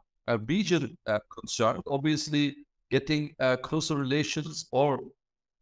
region 0.48 0.98
uh, 1.08 1.20
concerned, 1.30 1.84
obviously 1.88 2.56
getting 2.90 3.34
uh, 3.40 3.58
closer 3.58 3.96
relations 3.96 4.68
or 4.72 5.00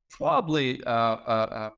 probably 0.09 0.83
uh, 0.85 0.89
uh, 0.89 1.47
uh 1.51 1.69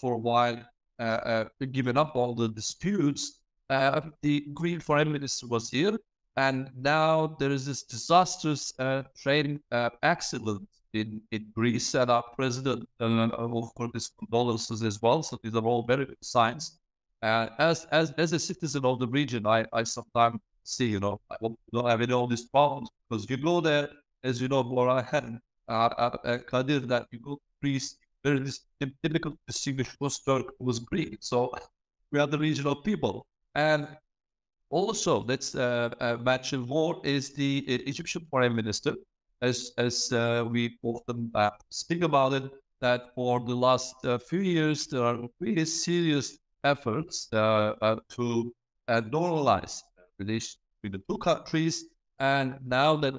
for 0.00 0.14
a 0.14 0.18
while 0.18 0.58
uh, 1.00 1.02
uh, 1.02 1.44
given 1.72 1.96
up 1.96 2.14
all 2.14 2.34
the 2.34 2.48
disputes, 2.48 3.40
uh, 3.70 4.00
the 4.22 4.46
Greek 4.52 4.82
foreign 4.82 5.10
minister 5.10 5.46
was 5.46 5.70
here, 5.70 5.96
and 6.36 6.70
now 6.76 7.36
there 7.38 7.50
is 7.50 7.64
this 7.66 7.84
disastrous 7.84 8.72
train 9.16 9.60
accident 10.02 10.68
in, 10.92 11.20
in 11.30 11.46
Greece, 11.54 11.94
and 11.94 12.10
our 12.10 12.24
president, 12.36 12.86
of 12.98 13.74
course, 13.74 13.90
his 13.94 14.10
condolences 14.18 14.82
as 14.82 15.00
well. 15.00 15.22
So 15.22 15.38
these 15.42 15.54
are 15.54 15.64
all 15.64 15.84
very 15.86 16.04
good 16.04 16.22
signs. 16.22 16.78
as 17.22 17.86
as 17.92 18.12
as 18.18 18.32
a 18.32 18.38
citizen 18.38 18.84
of 18.84 18.98
the 18.98 19.08
region, 19.08 19.46
I, 19.46 19.64
I 19.72 19.84
sometimes 19.84 20.40
see, 20.64 20.86
you 20.86 21.00
know, 21.00 21.20
I 21.30 21.36
don't 21.40 21.88
have 21.88 22.00
any 22.00 22.12
all 22.12 22.26
these 22.26 22.44
problems 22.44 22.88
because 23.08 23.28
you 23.30 23.36
go 23.36 23.60
there, 23.60 23.88
as 24.22 24.40
you 24.40 24.48
know, 24.48 24.62
I 24.88 25.02
had 25.02 25.38
uh, 25.68 26.10
uh, 26.24 26.38
Kadir, 26.38 26.80
that 26.80 27.06
you 27.10 27.20
go 27.20 27.36
to 27.36 27.40
Greece, 27.62 27.96
there 28.22 28.34
is 28.34 28.60
typical 29.02 29.38
distinguished 29.46 29.96
Turk 30.26 30.52
was 30.58 30.78
Greek. 30.78 31.18
So 31.20 31.52
we 32.12 32.18
are 32.18 32.26
the 32.26 32.38
regional 32.38 32.76
people. 32.76 33.26
And 33.54 33.88
also, 34.70 35.24
let's 35.24 35.54
uh, 35.54 35.90
uh, 36.00 36.16
mention 36.22 36.60
more 36.60 37.00
is 37.04 37.32
the 37.32 37.64
uh, 37.68 37.88
Egyptian 37.90 38.26
foreign 38.30 38.54
minister, 38.54 38.94
as 39.42 39.72
as 39.78 40.12
uh, 40.12 40.44
we 40.48 40.78
often 40.82 41.30
uh, 41.34 41.50
speak 41.70 42.02
about 42.02 42.34
it, 42.34 42.44
that 42.80 43.12
for 43.14 43.40
the 43.40 43.54
last 43.54 43.96
uh, 44.04 44.18
few 44.18 44.40
years 44.40 44.86
there 44.86 45.02
are 45.02 45.18
really 45.40 45.64
serious 45.64 46.38
efforts 46.62 47.26
to 47.26 48.52
normalize 48.88 49.82
relations 50.18 50.58
between 50.82 51.00
the 51.00 51.04
two 51.12 51.18
countries. 51.18 51.86
And 52.20 52.58
now 52.64 52.96
that 52.96 53.14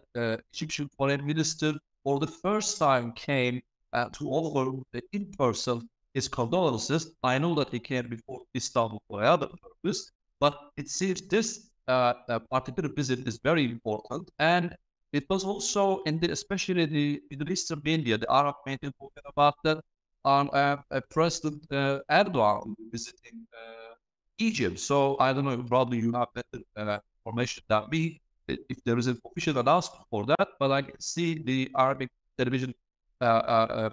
Egyptian 0.53 0.89
foreign 0.97 1.25
minister 1.25 1.73
for 2.03 2.19
the 2.19 2.27
first 2.27 2.77
time 2.77 3.11
came 3.13 3.61
uh, 3.93 4.09
to 4.09 4.29
offer 4.29 4.79
the 4.93 5.01
in 5.13 5.31
person 5.37 5.87
his 6.13 6.27
condolences. 6.27 7.15
I 7.23 7.37
know 7.37 7.55
that 7.55 7.69
he 7.69 7.79
came 7.79 8.09
before 8.09 8.41
Istanbul 8.55 9.01
for 9.07 9.23
other 9.23 9.47
purpose, 9.47 10.11
but 10.39 10.57
it 10.77 10.89
seems 10.89 11.21
this 11.21 11.69
uh, 11.87 12.13
uh, 12.29 12.39
particular 12.39 12.89
visit 12.89 13.27
is 13.27 13.39
very 13.43 13.65
important. 13.65 14.29
And 14.39 14.75
it 15.13 15.25
was 15.29 15.43
also 15.43 16.01
in 16.03 16.19
the, 16.19 16.31
especially 16.31 16.85
the 16.85 17.21
Middle 17.29 17.51
Eastern 17.51 17.81
media, 17.83 18.17
the 18.17 18.31
Arab 18.31 18.55
media 18.65 18.91
talking 18.99 19.23
about 19.25 19.55
that 19.63 19.79
on 20.23 20.49
uh, 20.53 20.77
President 21.09 21.65
uh, 21.71 21.99
Erdogan 22.09 22.75
visiting 22.91 23.47
uh, 23.53 23.93
Egypt. 24.37 24.79
So 24.79 25.17
I 25.19 25.33
don't 25.33 25.45
know, 25.45 25.63
probably 25.63 25.99
you 25.99 26.11
have 26.13 26.27
better 26.33 26.63
uh, 26.75 26.99
information 27.19 27.63
than 27.67 27.83
me 27.89 28.21
if 28.47 28.83
there 28.83 28.97
is 28.97 29.07
an 29.07 29.19
official 29.25 29.57
announcement 29.57 30.05
for 30.09 30.25
that, 30.25 30.47
but 30.59 30.71
I 30.71 30.81
can 30.81 30.99
see 30.99 31.41
the 31.41 31.69
Arabic 31.77 32.09
television 32.37 32.73
uh, 33.21 33.25
uh, 33.25 33.67
uh, 33.69 33.89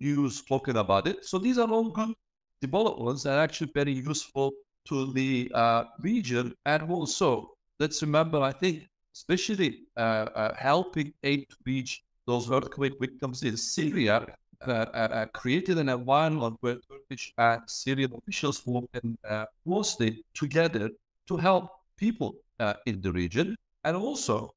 news 0.00 0.42
talking 0.42 0.76
about 0.76 1.06
it. 1.06 1.24
So 1.24 1.38
these 1.38 1.58
are 1.58 1.68
all 1.68 1.90
good 1.90 2.14
developments 2.60 3.24
and 3.24 3.34
actually 3.34 3.72
very 3.74 3.92
useful 3.92 4.52
to 4.86 5.12
the 5.12 5.50
region. 6.00 6.54
And 6.64 6.90
also, 6.90 7.56
let's 7.80 8.00
remember, 8.02 8.40
I 8.40 8.52
think, 8.52 8.86
especially 9.14 9.80
helping 9.96 11.12
aid 11.22 11.48
to 11.50 11.56
reach 11.66 12.02
those 12.26 12.50
earthquake 12.50 12.94
victims 13.00 13.42
in 13.42 13.56
Syria 13.56 14.26
uh, 14.66 14.86
uh, 14.94 15.26
created 15.26 15.76
an 15.76 15.90
environment 15.90 16.56
where 16.60 16.78
Turkish 16.88 17.34
and 17.36 17.60
Syrian 17.66 18.14
officials 18.14 18.64
working 18.66 19.18
uh, 19.28 19.44
closely 19.62 20.24
together 20.32 20.90
to 21.26 21.36
help 21.36 21.68
people 21.98 22.36
in 22.86 23.00
the 23.02 23.12
region. 23.12 23.56
And 23.84 23.96
also, 23.96 24.54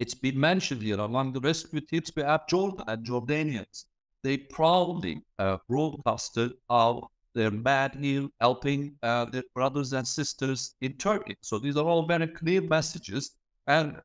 it's 0.00 0.14
been 0.14 0.40
mentioned 0.40 0.82
here 0.82 0.98
among 0.98 1.34
the 1.34 1.40
rescue 1.40 1.80
teams, 1.82 2.10
we 2.16 2.22
have 2.22 2.48
Jordan 2.48 2.84
and 2.88 3.06
Jordanians. 3.06 3.84
They 4.22 4.38
proudly 4.38 5.22
uh, 5.38 5.58
broadcasted 5.68 6.52
how 6.68 7.10
they're 7.34 7.50
mad 7.50 7.96
here 8.00 8.28
helping 8.40 8.96
uh, 9.02 9.26
their 9.26 9.44
brothers 9.54 9.92
and 9.92 10.08
sisters 10.08 10.74
in 10.80 10.94
Turkey. 10.94 11.36
So 11.42 11.58
these 11.58 11.76
are 11.76 11.84
all 11.84 12.06
very 12.06 12.26
clear 12.28 12.62
messages. 12.62 13.36
And 13.66 14.00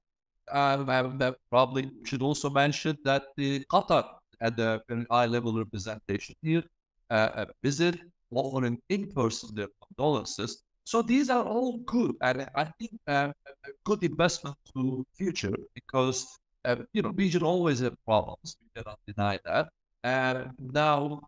uh, 0.52 0.86
I 0.88 1.34
probably 1.50 1.90
should 2.04 2.22
also 2.22 2.50
mention 2.50 2.98
that 3.06 3.24
the 3.38 3.64
Qatar 3.72 4.06
had 4.40 4.60
a 4.60 4.82
very 4.88 5.06
high 5.10 5.26
level 5.26 5.58
representation 5.58 6.36
here, 6.42 6.64
uh, 7.10 7.30
a 7.36 7.48
visit, 7.64 8.00
offering 8.32 8.80
in 8.90 9.12
person 9.12 9.66
condolences. 9.88 10.64
So 10.86 11.02
these 11.02 11.30
are 11.32 11.44
all 11.44 11.80
good, 11.80 12.16
and 12.22 12.48
I 12.56 12.66
think 12.80 12.92
uh, 13.08 13.32
a 13.48 13.70
good 13.84 14.04
investment 14.04 14.56
to 14.74 15.06
future 15.18 15.56
because 15.74 16.28
uh, 16.64 16.78
you 16.94 17.02
know 17.02 17.10
region 17.10 17.44
always 17.44 17.80
have 17.80 17.96
problems. 18.06 18.56
We 18.62 18.82
cannot 18.82 19.00
deny 19.08 19.40
that, 19.46 19.70
and 20.04 20.52
now 20.60 21.22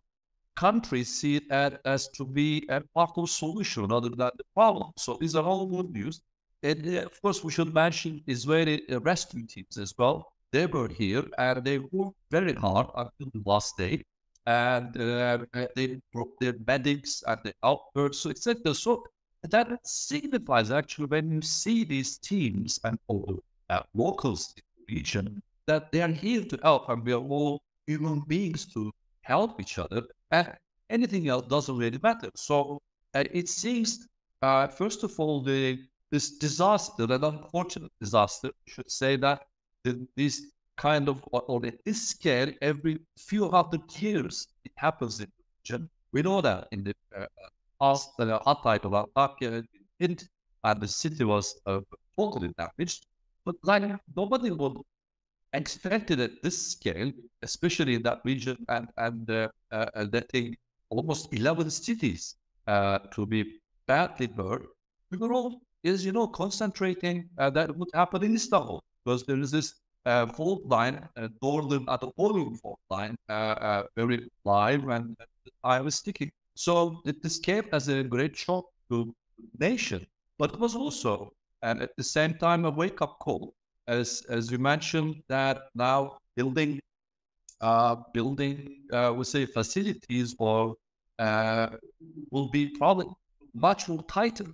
countries 0.55 1.09
see 1.19 1.37
it 1.37 1.79
as, 1.85 2.07
to 2.09 2.25
be 2.25 2.65
a 2.69 2.81
part 2.93 3.11
of 3.17 3.29
solution 3.29 3.87
rather 3.87 4.09
than 4.09 4.31
the 4.37 4.43
problem. 4.53 4.91
So 4.97 5.17
these 5.19 5.35
are 5.35 5.43
all 5.43 5.65
good 5.65 5.91
news. 5.91 6.21
And 6.63 6.87
uh, 6.87 7.05
of 7.05 7.21
course, 7.21 7.43
we 7.43 7.51
should 7.51 7.73
mention 7.73 8.23
Israeli 8.27 8.83
rescue 8.89 9.45
teams 9.45 9.77
as 9.77 9.93
well. 9.97 10.33
They 10.51 10.65
were 10.65 10.89
here 10.89 11.23
and 11.37 11.63
they 11.63 11.77
worked 11.79 12.17
very 12.31 12.53
hard 12.53 12.87
until 12.95 13.29
the 13.33 13.41
last 13.45 13.77
day. 13.77 14.03
And 14.45 14.95
uh, 14.99 15.39
they 15.75 15.99
brought 16.13 16.33
their 16.39 16.55
medics 16.65 17.23
and 17.27 17.39
the 17.43 17.53
outbursts, 17.63 18.23
so 18.23 18.29
etc. 18.29 18.73
So 18.73 19.03
that 19.51 19.67
signifies 19.83 20.71
actually 20.71 21.07
when 21.07 21.31
you 21.31 21.41
see 21.41 21.83
these 21.83 22.17
teams 22.17 22.79
and 22.83 22.97
all 23.07 23.39
uh, 23.69 23.81
locals 23.93 24.53
in 24.57 24.63
the 24.77 24.95
region 24.95 25.41
that 25.65 25.91
they 25.91 26.01
are 26.01 26.07
here 26.07 26.43
to 26.43 26.57
help 26.63 26.89
and 26.89 27.03
we 27.05 27.13
are 27.13 27.21
all 27.21 27.61
human 27.85 28.21
beings 28.21 28.65
to 28.73 28.91
help 29.21 29.59
each 29.59 29.77
other. 29.77 30.03
And 30.31 30.53
anything 30.89 31.27
else 31.27 31.47
doesn't 31.47 31.77
really 31.77 31.99
matter. 32.01 32.29
So 32.35 32.81
uh, 33.13 33.23
it 33.31 33.49
seems, 33.49 34.07
uh, 34.41 34.67
first 34.67 35.03
of 35.03 35.19
all, 35.19 35.41
the 35.41 35.79
this 36.09 36.37
disaster, 36.37 37.03
an 37.03 37.23
unfortunate 37.23 37.91
disaster, 37.99 38.49
should 38.65 38.89
say 38.89 39.17
that 39.17 39.41
the, 39.83 40.07
this 40.15 40.41
kind 40.77 41.09
of, 41.09 41.21
or, 41.31 41.59
this 41.85 42.09
scale, 42.09 42.49
every 42.61 42.99
few 43.17 43.49
hundred 43.49 43.81
years, 43.99 44.47
it 44.63 44.71
happens 44.75 45.19
in 45.19 45.25
the 45.25 45.43
region. 45.59 45.89
We 46.13 46.21
know 46.21 46.39
that 46.41 46.69
in 46.71 46.85
the 46.85 46.93
uh, 47.15 47.25
the 47.79 48.39
Hatay 48.45 48.81
to 48.81 48.89
Antakya 48.89 49.63
hit 49.99 50.27
and 50.63 50.81
the 50.81 50.87
city 50.87 51.23
was 51.23 51.59
uh, 51.65 51.79
totally 52.17 52.51
damaged. 52.57 53.05
But 53.45 53.55
like 53.63 53.83
nobody 54.15 54.51
would 54.51 54.77
expect 55.53 56.11
it 56.11 56.19
at 56.19 56.31
this 56.43 56.71
scale, 56.71 57.11
especially 57.41 57.95
in 57.95 58.03
that 58.03 58.21
region 58.25 58.57
and 58.67 58.87
and 58.97 59.29
uh, 59.29 59.47
uh, 59.71 60.05
letting 60.11 60.55
almost 60.89 61.33
11 61.33 61.69
cities 61.69 62.35
uh, 62.67 62.99
to 63.13 63.25
be 63.25 63.59
badly 63.87 64.29
hurt, 64.37 64.65
we 65.11 65.17
were 65.17 65.33
all 65.33 65.61
is 65.83 66.05
you 66.05 66.11
know 66.11 66.27
concentrating 66.27 67.29
uh, 67.37 67.49
that 67.49 67.75
would 67.77 67.89
happen 67.93 68.23
in 68.23 68.35
Istanbul 68.35 68.83
because 69.05 69.23
there 69.23 69.39
is 69.39 69.51
this 69.51 69.73
uh, 70.05 70.25
fault 70.25 70.65
line, 70.65 71.07
uh, 71.17 71.27
northern 71.41 71.85
at 71.89 72.01
the 72.01 72.09
northern 72.17 72.55
fault 72.57 72.79
line, 72.89 73.15
uh, 73.29 73.55
uh, 73.69 73.83
very 73.95 74.29
live, 74.45 74.87
and 74.87 75.15
I 75.63 75.81
was 75.81 75.95
sticking. 75.95 76.31
So 76.57 77.01
it, 77.05 77.21
this 77.21 77.37
came 77.37 77.65
as 77.71 77.87
a 77.87 78.03
great 78.03 78.35
shock 78.35 78.65
to 78.89 79.13
nation, 79.59 80.07
but 80.39 80.53
it 80.53 80.59
was 80.59 80.75
also, 80.75 81.31
and 81.61 81.81
at 81.81 81.95
the 81.95 82.03
same 82.03 82.33
time, 82.33 82.65
a 82.65 82.71
wake 82.71 83.01
up 83.01 83.19
call, 83.19 83.53
as 83.87 84.23
as 84.29 84.51
you 84.51 84.57
mentioned 84.57 85.21
that 85.27 85.69
now 85.75 86.17
building, 86.35 86.79
uh, 87.61 87.95
building, 88.11 88.81
uh, 88.91 89.13
we 89.15 89.23
say 89.23 89.45
facilities 89.45 90.35
or 90.39 90.75
uh, 91.19 91.67
will 92.31 92.49
be 92.49 92.69
probably 92.69 93.07
much 93.53 93.87
more 93.87 94.03
tighter 94.03 94.47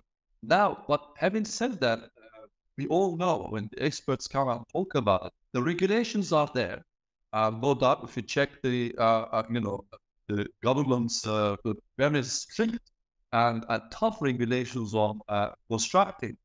now, 0.44 0.84
but 0.90 1.02
having 1.18 1.46
said 1.46 1.80
that, 1.80 2.00
uh, 2.00 2.48
we 2.78 2.86
all 2.88 3.16
know 3.16 3.48
when 3.50 3.70
the 3.72 3.82
experts 3.82 4.28
come 4.28 4.50
and 4.50 4.62
talk 4.74 4.96
about 4.96 5.28
it, 5.28 5.34
the 5.54 5.64
regulations 5.64 6.34
are 6.34 6.52
there. 6.54 6.84
Uh, 7.32 7.50
no 7.50 7.74
doubt, 7.74 8.02
if 8.04 8.18
you 8.18 8.24
check 8.24 8.62
the, 8.62 8.94
uh, 8.98 9.26
uh 9.32 9.44
you 9.50 9.62
know, 9.62 9.86
the 10.28 10.48
government's 10.64 11.26
uh, 11.28 11.56
very 11.98 12.24
strict 12.24 12.92
and, 13.32 13.66
and 13.70 13.82
tough 13.92 14.18
regulations 14.22 14.94
on 14.94 15.20
uh, 15.28 15.50
constructing 15.70 16.38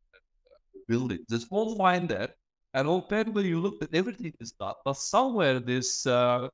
buildings. 0.89 1.25
There's 1.29 1.47
all 1.51 1.77
fine 1.77 2.07
there. 2.07 2.31
And 2.75 2.87
openly 2.87 3.49
you 3.49 3.61
look 3.61 3.83
at 3.83 3.95
everything 3.95 4.35
is 4.41 4.53
done, 4.53 4.75
but 4.85 4.97
somewhere 4.97 5.59
this 5.59 6.07
uh, 6.07 6.49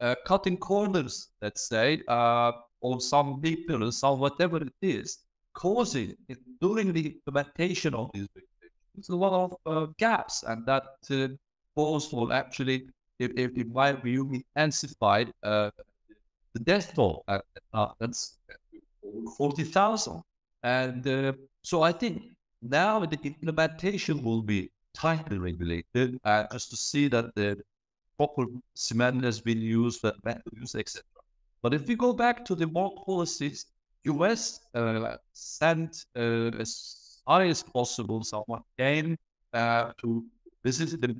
uh, 0.00 0.14
cutting 0.24 0.56
corners, 0.56 1.28
let's 1.42 1.68
say, 1.68 2.02
uh, 2.08 2.52
or 2.80 3.00
some 3.00 3.40
big 3.40 3.66
pillars, 3.66 4.02
or 4.04 4.16
whatever 4.16 4.58
it 4.58 4.72
is, 4.80 5.18
causing 5.54 6.14
it, 6.28 6.38
during 6.60 6.92
the 6.92 7.06
implementation 7.06 7.94
of 7.94 8.10
these 8.14 8.28
regulations 8.34 9.08
a 9.08 9.16
lot 9.16 9.32
of 9.32 9.56
uh, 9.66 9.86
gaps, 9.98 10.44
and 10.44 10.64
that 10.66 10.84
uh, 11.10 11.28
for 11.74 12.32
actually, 12.32 12.88
if, 13.18 13.32
if 13.36 13.56
in 13.56 13.72
my 13.72 13.92
view, 13.92 14.30
intensified 14.32 15.32
uh, 15.42 15.70
the 16.56 16.64
death 16.64 16.94
toll. 16.94 17.24
Uh, 17.28 17.40
uh, 17.72 17.90
that's 18.00 18.38
forty 19.36 19.64
thousand, 19.64 20.22
and 20.62 21.06
uh, 21.06 21.32
so 21.62 21.82
I 21.82 21.92
think 21.92 22.14
now 22.62 22.92
the 23.12 23.18
implementation 23.22 24.22
will 24.22 24.42
be 24.42 24.70
tightly 24.94 25.38
regulated, 25.38 26.18
uh, 26.24 26.44
just 26.52 26.70
to 26.70 26.76
see 26.76 27.08
that 27.08 27.34
the 27.34 27.58
proper 28.16 28.44
cement 28.74 29.24
has 29.24 29.40
been 29.40 29.60
used, 29.60 30.04
etc. 30.04 31.02
But 31.62 31.74
if 31.74 31.86
we 31.88 31.94
go 31.94 32.12
back 32.12 32.44
to 32.46 32.54
the 32.54 32.66
more 32.66 32.92
policies 33.04 33.66
US 34.04 34.60
uh, 34.74 35.16
sent 35.32 36.06
uh, 36.16 36.50
as 36.62 37.20
high 37.26 37.48
as 37.48 37.62
possible 37.62 38.22
someone 38.22 38.62
came 38.78 39.16
uh, 39.52 39.92
to 40.00 40.24
visit 40.64 41.00
the 41.00 41.16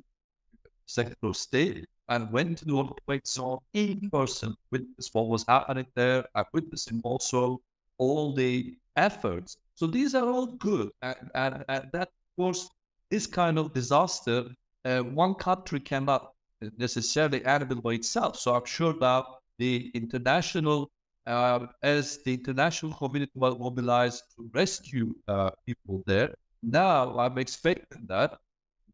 Of 1.23 1.35
State 1.35 1.85
and 2.09 2.31
went 2.31 2.59
to 2.59 2.65
the 2.65 2.79
earthquake 2.79 3.27
zone 3.27 3.59
in 3.73 4.09
person, 4.09 4.55
witnessed 4.71 5.13
what 5.13 5.27
was 5.27 5.43
happening 5.47 5.85
there, 5.95 6.25
I 6.33 6.43
witnessing 6.53 7.01
also 7.03 7.61
all 7.97 8.33
the 8.33 8.77
efforts. 8.95 9.57
So 9.75 9.87
these 9.87 10.15
are 10.15 10.27
all 10.27 10.47
good. 10.47 10.89
And, 11.01 11.31
and, 11.35 11.65
and 11.67 11.85
that, 11.93 12.07
of 12.07 12.35
course, 12.37 12.69
this 13.09 13.27
kind 13.27 13.59
of 13.59 13.73
disaster, 13.73 14.45
uh, 14.85 14.99
one 14.99 15.35
country 15.35 15.79
cannot 15.79 16.31
necessarily 16.77 17.43
handle 17.43 17.81
by 17.81 17.93
itself. 17.93 18.37
So 18.37 18.55
I'm 18.55 18.65
sure 18.65 18.93
that 18.93 19.25
the 19.57 19.91
international 19.93 20.89
uh, 21.27 21.67
as 21.83 22.19
the 22.23 22.33
international 22.33 22.93
community 22.93 23.33
was 23.35 23.59
mobilized 23.59 24.23
to 24.35 24.49
rescue 24.53 25.13
uh, 25.27 25.51
people 25.65 26.01
there, 26.05 26.33
now 26.63 27.19
I'm 27.19 27.37
expecting 27.37 28.05
that 28.07 28.37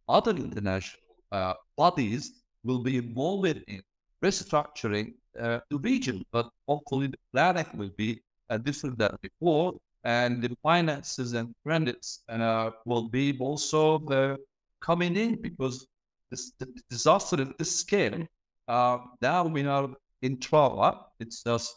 other 0.10 0.32
international 0.32 1.03
uh, 1.34 1.54
bodies 1.76 2.44
will 2.64 2.84
be 2.84 2.98
involved 2.98 3.62
in 3.68 3.82
restructuring 4.24 5.14
uh, 5.40 5.60
the 5.70 5.78
region, 5.80 6.24
but 6.32 6.48
hopefully 6.68 7.08
the 7.08 7.18
planning 7.32 7.66
will 7.76 7.92
be 7.98 8.22
uh, 8.50 8.58
different 8.58 8.98
than 8.98 9.18
before, 9.22 9.74
and 10.04 10.42
the 10.44 10.56
finances 10.62 11.34
and 11.34 11.54
credits 11.66 12.24
uh, 12.30 12.70
will 12.86 13.10
be 13.10 13.36
also 13.40 14.38
coming 14.80 15.16
in 15.16 15.42
because 15.42 15.88
this 16.30 16.52
the 16.60 16.68
disaster 16.90 17.42
at 17.42 17.58
this 17.58 17.80
scale. 17.84 18.28
now 18.68 19.44
we 19.56 19.66
are 19.66 19.90
in 20.22 20.40
trauma. 20.40 21.08
It's 21.20 21.44
just 21.44 21.74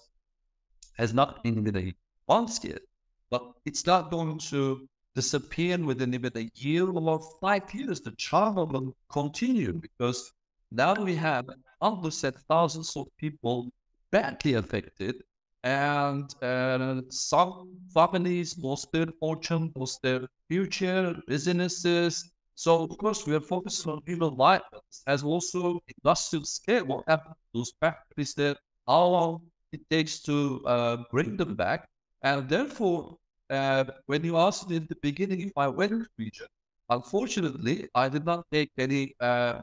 has 0.99 1.13
not 1.15 1.43
been 1.43 1.65
really 1.65 1.97
once 2.29 2.63
yet, 2.63 2.83
but 3.31 3.43
it's 3.65 3.87
not 3.87 4.11
going 4.11 4.39
to 4.51 4.87
disappear 5.17 5.79
within 5.79 6.15
even 6.15 6.33
a 6.37 6.49
year 6.55 6.89
or 6.89 7.21
five 7.41 7.75
years. 7.75 8.01
The 8.01 8.13
trauma 8.13 8.65
will 8.65 8.95
continue 9.11 9.73
because 9.73 10.33
now 10.71 10.95
we 10.95 11.17
have 11.17 11.47
hundreds 11.83 12.23
and 12.23 12.37
thousands 12.49 12.97
of 12.97 13.07
people 13.17 13.71
badly 14.13 14.55
affected, 14.55 15.17
and 15.65 16.33
uh, 16.43 17.01
some 17.11 17.73
families 17.93 18.57
lost 18.59 18.93
their 18.93 19.09
fortune, 19.19 19.73
lost 19.75 20.03
their 20.03 20.23
future, 20.49 21.17
businesses. 21.27 22.33
So 22.55 22.85
of 22.85 22.97
course 22.99 23.27
we 23.27 23.35
are 23.35 23.41
focused 23.55 23.87
on 23.89 24.01
human 24.07 24.35
life 24.37 24.63
as 25.07 25.25
also 25.25 25.81
industrial 25.97 26.45
scale. 26.45 26.85
What 26.85 27.05
happened 27.09 27.35
to 27.35 27.59
those 27.59 27.73
factories 27.81 28.33
there? 28.35 28.57
How 28.87 29.07
long 29.07 29.41
it 29.73 29.83
takes 29.91 30.21
to 30.23 30.63
uh, 30.67 30.97
bring 31.11 31.37
them 31.37 31.55
back. 31.55 31.89
And 32.23 32.49
therefore, 32.49 33.17
uh, 33.51 33.85
when 34.07 34.25
you 34.25 34.37
asked 34.37 34.71
in 34.71 34.87
the 34.89 34.97
beginning 34.97 35.41
if 35.41 35.53
I 35.57 35.69
went 35.69 35.93
to 35.93 36.09
region, 36.19 36.47
unfortunately, 36.89 37.89
I 37.95 38.09
did 38.09 38.25
not 38.25 38.47
take 38.51 38.71
any 38.79 39.15
uh, 39.21 39.61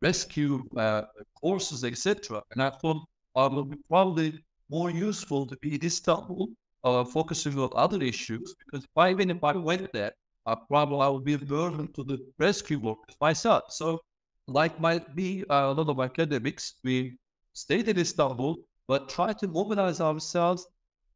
rescue 0.00 0.64
uh, 0.76 1.02
courses, 1.40 1.84
etc. 1.84 2.42
And 2.52 2.62
I 2.62 2.70
thought 2.70 3.04
I 3.34 3.46
would 3.46 3.70
be 3.70 3.78
probably 3.88 4.44
more 4.70 4.90
useful 4.90 5.46
to 5.46 5.56
be 5.58 5.74
in 5.74 5.84
Istanbul, 5.84 6.48
uh, 6.82 7.04
focusing 7.04 7.58
on 7.58 7.70
other 7.74 8.02
issues. 8.02 8.54
Because 8.58 8.84
if 8.84 8.90
I, 8.96 9.10
even 9.10 9.30
if 9.30 9.42
I 9.42 9.56
went 9.56 9.92
there, 9.92 10.12
I 10.46 10.56
probably 10.68 11.00
I 11.00 11.08
would 11.08 11.24
be 11.24 11.34
a 11.34 11.38
burden 11.38 11.92
to 11.92 12.04
the 12.04 12.18
rescue 12.38 12.78
workers 12.78 13.16
myself. 13.20 13.64
So, 13.70 14.00
like 14.46 14.78
my 14.78 15.00
me, 15.14 15.42
uh, 15.48 15.72
a 15.72 15.72
lot 15.72 15.88
of 15.88 16.00
academics, 16.00 16.74
we 16.84 17.16
stayed 17.52 17.88
in 17.88 17.98
Istanbul 17.98 18.56
but 18.86 19.08
try 19.08 19.32
to 19.32 19.48
mobilize 19.48 20.00
ourselves 20.00 20.66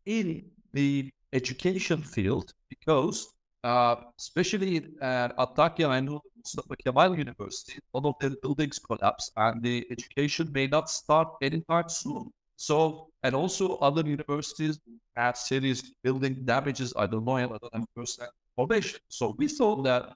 in 0.07 0.45
the 0.73 1.11
education 1.33 2.03
field 2.03 2.53
because, 2.69 3.35
uh, 3.65 3.97
especially 4.19 4.77
at 5.01 5.37
Antakya 5.37 5.97
and 5.97 6.19
Mustafa 6.37 6.77
Kemal 6.77 7.19
University, 7.19 7.79
one 7.91 8.07
of 8.07 8.15
the 8.21 8.37
buildings 8.43 8.79
collapsed 8.79 9.33
and 9.37 9.63
the 9.63 9.87
education 9.91 10.51
may 10.53 10.67
not 10.67 10.91
start 10.91 11.29
anytime 11.43 11.89
soon. 11.89 12.31
So, 12.57 13.09
and 13.23 13.35
also 13.35 13.77
other 13.77 14.03
universities 14.03 14.79
have 15.17 15.37
serious 15.37 15.83
building 16.03 16.45
damages. 16.45 16.93
I 16.97 17.07
don't 17.07 17.25
know, 17.25 17.37
I 17.37 17.47
don't 17.47 17.75
have 17.75 17.85
first 17.95 18.21
information. 18.57 19.01
So 19.09 19.35
we 19.39 19.49
thought 19.49 19.85
that 19.85 20.15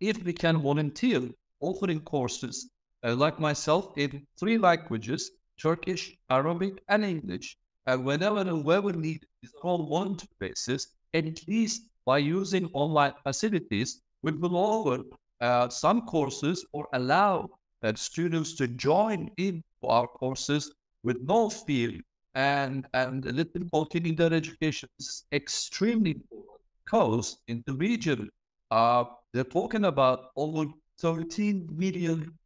if 0.00 0.22
we 0.24 0.32
can 0.32 0.60
volunteer 0.60 1.22
offering 1.60 2.00
courses 2.00 2.68
uh, 3.04 3.14
like 3.14 3.38
myself 3.38 3.96
in 3.96 4.26
three 4.38 4.58
languages, 4.58 5.30
Turkish, 5.60 6.16
Arabic, 6.28 6.82
and 6.88 7.04
English. 7.04 7.56
And 7.86 8.04
whenever 8.04 8.38
and 8.38 8.64
wherever 8.64 8.92
need 8.92 9.26
it's 9.42 9.52
on 9.62 9.88
one 9.88 10.16
basis, 10.38 10.88
at 11.14 11.46
least 11.48 11.82
by 12.04 12.18
using 12.18 12.70
online 12.72 13.14
facilities, 13.22 14.02
we 14.22 14.32
will 14.32 14.56
offer 14.56 15.02
uh, 15.40 15.68
some 15.68 16.02
courses 16.02 16.64
or 16.72 16.86
allow 16.92 17.50
uh, 17.82 17.92
students 17.96 18.54
to 18.54 18.68
join 18.68 19.30
in 19.36 19.62
our 19.82 20.06
courses 20.06 20.72
with 21.02 21.18
no 21.22 21.50
fee 21.50 22.00
and, 22.34 22.86
and 22.94 23.24
let 23.36 23.52
them 23.52 23.68
continue 23.70 24.14
their 24.14 24.32
education. 24.32 24.88
Is 24.98 25.24
extremely 25.32 26.12
important 26.12 26.60
because 26.84 27.38
in 27.48 27.62
the 27.66 27.74
region, 27.74 28.30
uh, 28.70 29.04
they're 29.32 29.44
talking 29.44 29.86
about 29.86 30.30
over 30.36 30.66
13 30.98 31.68
million 31.72 32.38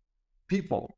people 0.48 0.90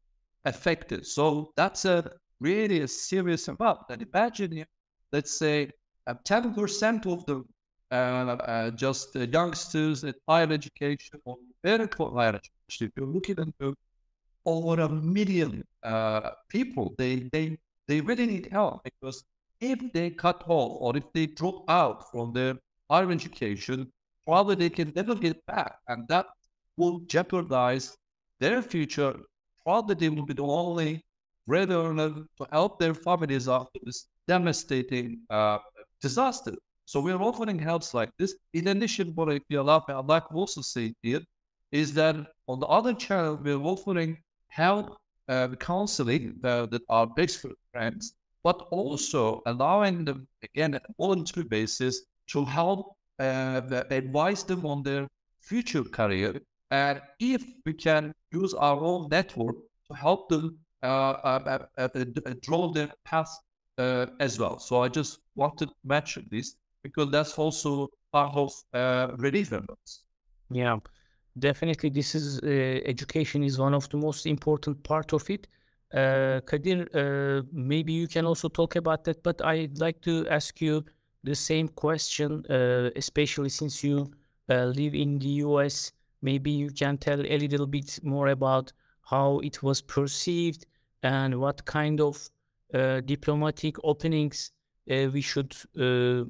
affected. 0.44 1.06
So 1.06 1.52
that's 1.56 1.84
a 1.84 2.12
really 2.40 2.80
a 2.80 2.88
serious 2.88 3.48
amount. 3.48 3.80
And 3.90 4.02
imagine, 4.02 4.64
let's 5.12 5.38
say, 5.38 5.70
uh, 6.06 6.14
10% 6.24 7.06
of 7.12 7.24
the 7.26 7.44
uh, 7.90 7.94
uh, 7.94 8.70
just 8.70 9.16
uh, 9.16 9.20
youngsters 9.20 10.04
at 10.04 10.16
higher 10.28 10.52
education 10.52 11.20
or 11.24 11.36
very 11.62 11.88
higher 11.98 12.40
education, 12.40 12.86
if 12.86 12.90
you're 12.96 13.06
looking 13.06 13.36
into 13.38 13.74
over 14.44 14.82
a 14.82 14.88
million 14.88 15.64
uh, 15.82 16.30
people, 16.48 16.94
they, 16.98 17.28
they, 17.32 17.56
they 17.86 18.00
really 18.00 18.26
need 18.26 18.48
help 18.52 18.82
because 18.84 19.24
if 19.60 19.78
they 19.92 20.10
cut 20.10 20.44
off 20.46 20.76
or 20.80 20.96
if 20.96 21.04
they 21.12 21.26
drop 21.26 21.64
out 21.68 22.10
from 22.10 22.32
their 22.32 22.54
higher 22.90 23.10
education, 23.10 23.90
probably 24.26 24.54
they 24.54 24.70
can 24.70 24.92
never 24.94 25.14
get 25.14 25.44
back. 25.46 25.76
And 25.88 26.06
that 26.08 26.26
will 26.76 27.00
jeopardize 27.00 27.96
their 28.38 28.62
future 28.62 29.16
probably 29.68 29.94
they 29.94 30.08
will 30.08 30.24
be 30.24 30.32
the 30.32 30.42
only 30.42 31.04
breadwinner 31.48 32.10
to 32.38 32.44
help 32.52 32.78
their 32.78 32.94
families 32.94 33.48
after 33.48 33.80
this 33.82 33.98
devastating 34.26 35.08
uh, 35.30 35.58
disaster. 36.06 36.54
So 36.84 37.00
we're 37.00 37.22
offering 37.28 37.58
helps 37.58 37.92
like 37.92 38.10
this. 38.18 38.34
In 38.52 38.68
addition, 38.68 39.12
what 39.14 39.28
I'd 39.28 39.42
like 40.14 40.28
to 40.28 40.34
also 40.34 40.62
say 40.74 40.94
here 41.02 41.22
is 41.70 41.92
that 41.94 42.16
on 42.46 42.60
the 42.60 42.66
other 42.78 42.94
channel, 42.94 43.38
we're 43.42 43.64
offering 43.74 44.16
help 44.48 44.96
uh, 45.28 45.48
counseling 45.60 46.24
uh, 46.42 46.66
that 46.72 46.82
are 46.88 47.08
for 47.42 47.50
friends, 47.72 48.14
but 48.42 48.58
also 48.70 49.42
allowing 49.44 50.04
them, 50.04 50.26
again, 50.42 50.74
on 50.74 50.80
a 50.88 50.92
voluntary 50.98 51.46
basis 51.46 51.94
to 52.28 52.44
help 52.44 52.96
uh, 53.18 53.60
advise 53.90 54.42
them 54.44 54.64
on 54.64 54.82
their 54.82 55.06
future 55.40 55.84
career. 55.84 56.40
And 56.70 57.00
if 57.18 57.42
we 57.66 57.74
can 57.74 58.12
use 58.32 58.54
our 58.54 58.80
own 58.80 59.08
network 59.10 59.56
to 59.88 59.94
help 59.94 60.28
them 60.28 60.58
uh, 60.82 60.86
uh, 60.86 61.66
uh, 61.76 61.88
draw 62.42 62.72
their 62.72 62.92
path 63.04 63.30
as 63.78 64.38
well. 64.38 64.58
So 64.58 64.82
I 64.82 64.88
just 64.88 65.20
wanted 65.34 65.68
to 65.68 65.74
mention 65.84 66.26
this 66.30 66.56
because 66.82 67.10
that's 67.10 67.38
also 67.38 67.88
part 68.12 68.34
of 68.34 68.52
uh, 68.72 69.08
efforts. 69.22 70.04
Yeah, 70.50 70.78
definitely. 71.38 71.90
This 71.90 72.14
is 72.14 72.40
uh, 72.40 72.46
education 72.84 73.42
is 73.42 73.58
one 73.58 73.74
of 73.74 73.88
the 73.88 73.96
most 73.96 74.26
important 74.26 74.82
part 74.82 75.12
of 75.12 75.28
it. 75.30 75.46
Uh, 75.92 76.40
Kadir, 76.44 76.86
uh, 76.94 77.42
maybe 77.52 77.92
you 77.92 78.08
can 78.08 78.26
also 78.26 78.48
talk 78.48 78.76
about 78.76 79.04
that, 79.04 79.22
but 79.22 79.44
I'd 79.44 79.78
like 79.78 80.00
to 80.02 80.26
ask 80.28 80.60
you 80.60 80.84
the 81.24 81.34
same 81.34 81.68
question, 81.68 82.44
uh, 82.50 82.90
especially 82.96 83.48
since 83.48 83.82
you 83.82 84.10
uh, 84.50 84.64
live 84.64 84.94
in 84.94 85.18
the 85.18 85.28
US. 85.44 85.92
Maybe 86.20 86.50
you 86.50 86.70
can 86.70 86.98
tell 86.98 87.20
a 87.20 87.38
little 87.38 87.66
bit 87.66 88.00
more 88.02 88.28
about 88.28 88.72
how 89.10 89.38
it 89.40 89.62
was 89.62 89.80
perceived 89.80 90.66
and 91.02 91.40
what 91.40 91.64
kind 91.64 92.00
of 92.00 92.28
uh, 92.74 93.00
diplomatic 93.00 93.76
openings 93.84 94.52
uh, 94.90 95.08
we 95.12 95.20
should 95.20 95.54
uh, 95.80 96.24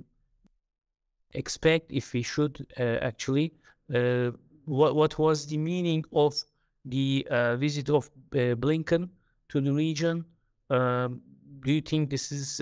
expect, 1.33 1.91
if 1.93 2.13
we 2.13 2.23
should 2.23 2.67
uh, 2.79 2.99
actually. 3.03 3.53
Uh, 3.93 4.31
what 4.67 4.95
what 4.95 5.19
was 5.19 5.47
the 5.47 5.57
meaning 5.57 6.05
of 6.13 6.35
the 6.85 7.27
visit 7.59 7.91
of 7.91 8.11
Blinken 8.31 9.09
to 9.49 9.61
the 9.61 9.73
region? 9.73 10.25
Um, 10.71 11.23
do 11.65 11.73
you 11.73 11.81
think 11.81 12.11
this 12.11 12.31
is 12.31 12.61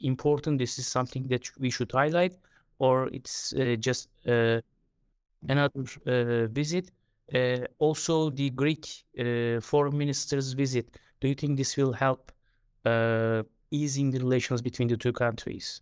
important? 0.00 0.58
This 0.58 0.78
is 0.78 0.86
something 0.86 1.26
that 1.28 1.50
we 1.58 1.70
should 1.70 1.90
highlight, 1.92 2.36
or 2.78 3.08
it's 3.08 3.54
just 3.80 4.08
another 5.48 6.48
visit? 6.48 6.90
Uh, 7.34 7.58
also 7.78 8.30
the 8.30 8.50
Greek 8.50 8.86
uh, 9.18 9.60
foreign 9.60 9.98
minister's 9.98 10.52
visit. 10.52 10.96
Do 11.20 11.28
you 11.28 11.34
think 11.34 11.56
this 11.56 11.76
will 11.76 11.92
help 11.92 12.30
uh, 12.84 13.42
easing 13.70 14.10
the 14.10 14.18
relations 14.20 14.62
between 14.62 14.88
the 14.88 14.96
two 14.96 15.12
countries? 15.12 15.80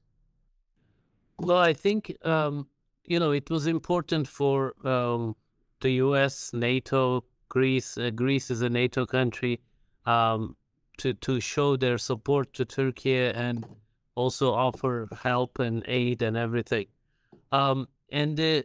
Well, 1.39 1.59
I 1.59 1.75
think 1.75 2.17
um, 2.25 2.69
you 3.05 3.19
know 3.19 3.33
it 3.33 3.51
was 3.51 3.67
important 3.67 4.27
for 4.29 4.75
um, 4.87 5.37
the 5.81 5.91
U.S., 6.05 6.53
NATO, 6.55 7.25
Greece. 7.49 7.99
Uh, 7.99 8.11
Greece 8.11 8.51
is 8.51 8.63
a 8.63 8.71
NATO 8.71 9.05
country 9.05 9.61
um, 10.07 10.57
to 10.99 11.13
to 11.15 11.41
show 11.41 11.77
their 11.77 11.99
support 11.99 12.55
to 12.55 12.65
Turkey 12.65 13.19
and 13.19 13.67
also 14.15 14.53
offer 14.53 15.09
help 15.23 15.59
and 15.59 15.83
aid 15.87 16.23
and 16.23 16.37
everything. 16.37 16.87
Um, 17.53 17.89
and 18.11 18.37
the 18.37 18.65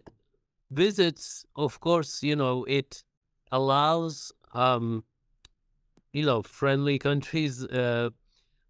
visits, 0.71 1.45
of 1.55 1.79
course, 1.79 2.23
you 2.23 2.35
know, 2.35 2.63
it 2.65 3.03
allows, 3.51 4.31
um, 4.53 5.03
you 6.13 6.25
know, 6.25 6.41
friendly 6.41 6.99
countries, 6.99 7.63
uh, 7.65 8.09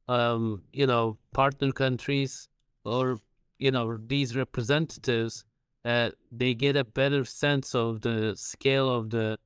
um, 0.07 0.63
you 0.73 0.87
know, 0.87 1.17
partner 1.33 1.71
countries, 1.71 2.47
or 2.83 3.19
you 3.59 3.71
know, 3.71 3.97
these 3.97 4.35
representatives, 4.35 5.43
uh, 5.83 6.09
they 6.31 6.53
get 6.53 6.75
a 6.77 6.83
better 6.83 7.25
sense 7.25 7.75
of 7.75 8.01
the 8.01 8.33
scale 8.35 8.89
of 8.89 9.09
the 9.09 9.37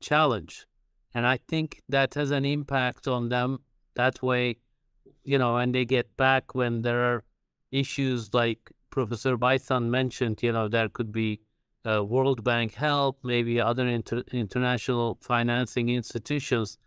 challenge, 0.00 0.66
and 1.14 1.26
I 1.26 1.38
think 1.48 1.82
that 1.88 2.14
has 2.14 2.30
an 2.30 2.44
impact 2.44 3.06
on 3.06 3.28
them. 3.28 3.60
That 3.94 4.22
way, 4.22 4.56
you 5.24 5.38
know, 5.38 5.56
and 5.56 5.74
they 5.74 5.84
get 5.84 6.16
back 6.16 6.54
when 6.54 6.82
there 6.82 7.02
are 7.04 7.24
issues 7.70 8.32
like 8.34 8.72
Professor 8.90 9.36
Baysan 9.36 9.88
mentioned. 9.88 10.42
You 10.42 10.52
know, 10.52 10.68
there 10.68 10.88
could 10.88 11.12
be 11.12 11.40
uh, 11.84 12.04
World 12.04 12.44
Bank 12.44 12.74
help, 12.74 13.18
maybe 13.22 13.60
other 13.60 13.86
inter- 13.86 14.24
international 14.32 15.18
financing 15.20 15.88
institutions, 15.88 16.78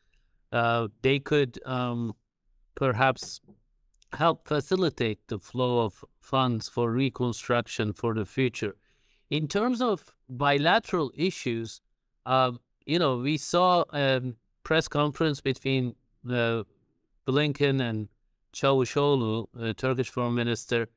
uh, 0.52 0.88
they 1.02 1.20
could 1.20 1.60
um, 1.66 2.16
perhaps 2.76 3.42
help 4.14 4.48
facilitate 4.48 5.20
the 5.28 5.40
flow 5.40 5.80
of 5.80 6.06
funds 6.22 6.70
for 6.70 6.92
reconstruction 6.92 7.94
for 7.94 8.14
the 8.14 8.26
future. 8.26 8.76
In 9.30 9.48
terms 9.48 9.82
of 9.82 10.14
bilateral 10.30 11.12
issues, 11.16 11.82
uh, 12.26 12.52
you 12.86 13.00
know, 13.00 13.18
we 13.18 13.38
saw 13.38 13.84
a 13.94 14.22
press 14.64 14.88
conference 14.88 15.42
between 15.42 15.96
uh, 16.30 16.64
Blinken 17.26 17.82
and 17.82 18.08
Çavuşoğlu, 18.54 19.48
uh, 19.60 19.74
Turkish 19.74 20.10
foreign 20.10 20.36
minister. 20.36 20.88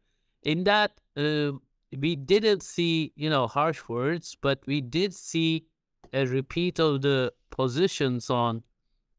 In 0.43 0.65
that, 0.65 0.93
uh, 1.17 1.53
we 1.97 2.17
didn't 2.17 2.63
see, 2.63 3.13
you 3.17 3.31
know, 3.31 3.47
harsh 3.47 3.89
words, 3.89 4.37
but 4.41 4.61
we 4.67 4.81
did 4.81 5.15
see 5.15 5.65
a 6.13 6.27
repeat 6.27 6.79
of 6.79 7.03
the 7.03 7.33
positions 7.51 8.31
on 8.31 8.63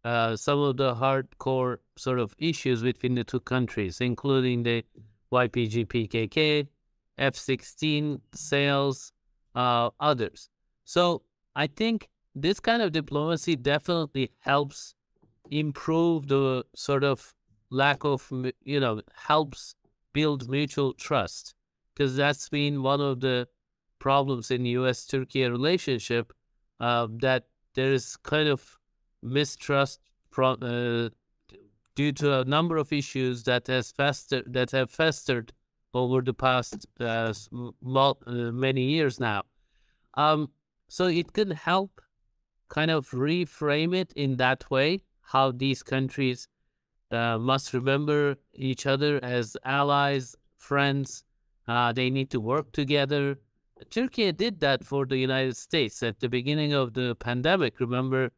uh, 0.03 0.36
some 0.36 0.60
of 0.60 0.77
the 0.77 0.95
hardcore 0.95 1.77
sort 1.97 2.19
of 2.19 2.34
issues 2.38 2.82
between 2.82 3.15
the 3.15 3.23
two 3.23 3.39
countries, 3.39 4.01
including 4.01 4.63
the 4.63 4.84
YPG 5.32 5.88
PKK, 5.88 6.67
F 7.17 7.36
16 7.36 8.21
sales, 8.34 9.12
uh, 9.55 9.89
others. 9.99 10.49
So 10.86 11.23
I 11.55 11.67
think 11.67 12.10
this 12.34 12.60
kind 12.60 12.82
of 12.82 12.91
diplomacy 12.91 13.55
definitely 13.55 14.32
helps 14.39 14.95
improve 15.51 16.27
the 16.27 16.65
sort 16.75 17.03
of 17.03 17.34
lack 17.69 18.05
of, 18.05 18.32
you 18.63 18.79
know, 18.79 19.01
helps 19.13 19.75
build 20.13 20.49
mutual 20.49 20.93
trust 20.93 21.55
because 21.99 22.15
that's 22.15 22.47
been 22.47 22.81
one 22.81 23.01
of 23.01 23.19
the 23.19 23.45
problems 23.99 24.51
in 24.51 24.65
U.S. 24.65 25.05
Turkey 25.05 25.43
relationship 25.43 26.31
uh, 26.79 27.07
that 27.19 27.47
there 27.75 27.91
is 27.91 28.15
kind 28.23 28.47
of 28.47 28.79
mistrust 29.21 29.99
from 30.31 30.59
uh, 30.62 31.09
due 31.95 32.13
to 32.13 32.39
a 32.39 32.45
number 32.45 32.77
of 32.77 32.93
issues 32.93 33.43
that 33.43 33.67
has 33.67 33.91
festered 33.91 34.53
that 34.53 34.71
have 34.71 34.89
festered 34.89 35.51
over 35.93 36.21
the 36.21 36.33
past 36.33 36.88
uh, 37.01 37.33
uh, 37.53 38.13
many 38.31 38.83
years 38.83 39.19
now. 39.19 39.43
Um, 40.13 40.51
so 40.88 41.07
it 41.07 41.33
can 41.33 41.51
help 41.51 41.99
kind 42.69 42.91
of 42.91 43.09
reframe 43.09 43.93
it 43.93 44.13
in 44.15 44.38
that 44.38 44.71
way, 44.71 45.01
how 45.21 45.51
these 45.51 45.83
countries 45.83 46.47
uh, 47.12 47.38
must 47.38 47.73
remember 47.73 48.38
each 48.53 48.85
other 48.85 49.19
as 49.21 49.57
allies, 49.65 50.38
friends, 50.57 51.25
uh, 51.69 51.93
they 51.93 52.10
need 52.10 52.32
to 52.32 52.39
work 52.39 52.71
together. 52.71 53.38
Turkey 53.91 54.32
did 54.32 54.60
that 54.60 54.84
for 54.84 55.05
the 55.05 55.17
United 55.17 55.55
States 55.55 56.01
at 56.01 56.19
the 56.19 56.27
beginning 56.27 56.73
of 56.73 56.93
the 56.95 57.15
pandemic. 57.15 57.79
Remember, 57.79 58.32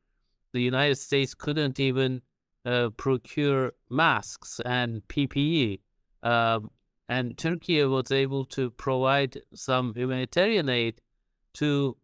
the 0.52 0.62
United 0.62 0.98
States 0.98 1.34
couldn't 1.34 1.80
even 1.80 2.22
uh, 2.66 2.90
procure 2.98 3.72
masks 3.90 4.60
and 4.66 5.02
PPE. 5.08 5.80
Um, 6.22 6.72
and 7.08 7.38
Turkey 7.38 7.84
was 7.86 8.12
able 8.12 8.46
to 8.46 8.70
provide 8.72 9.42
some 9.56 9.94
humanitarian 9.96 10.68
aid 10.68 11.02
to 11.54 11.96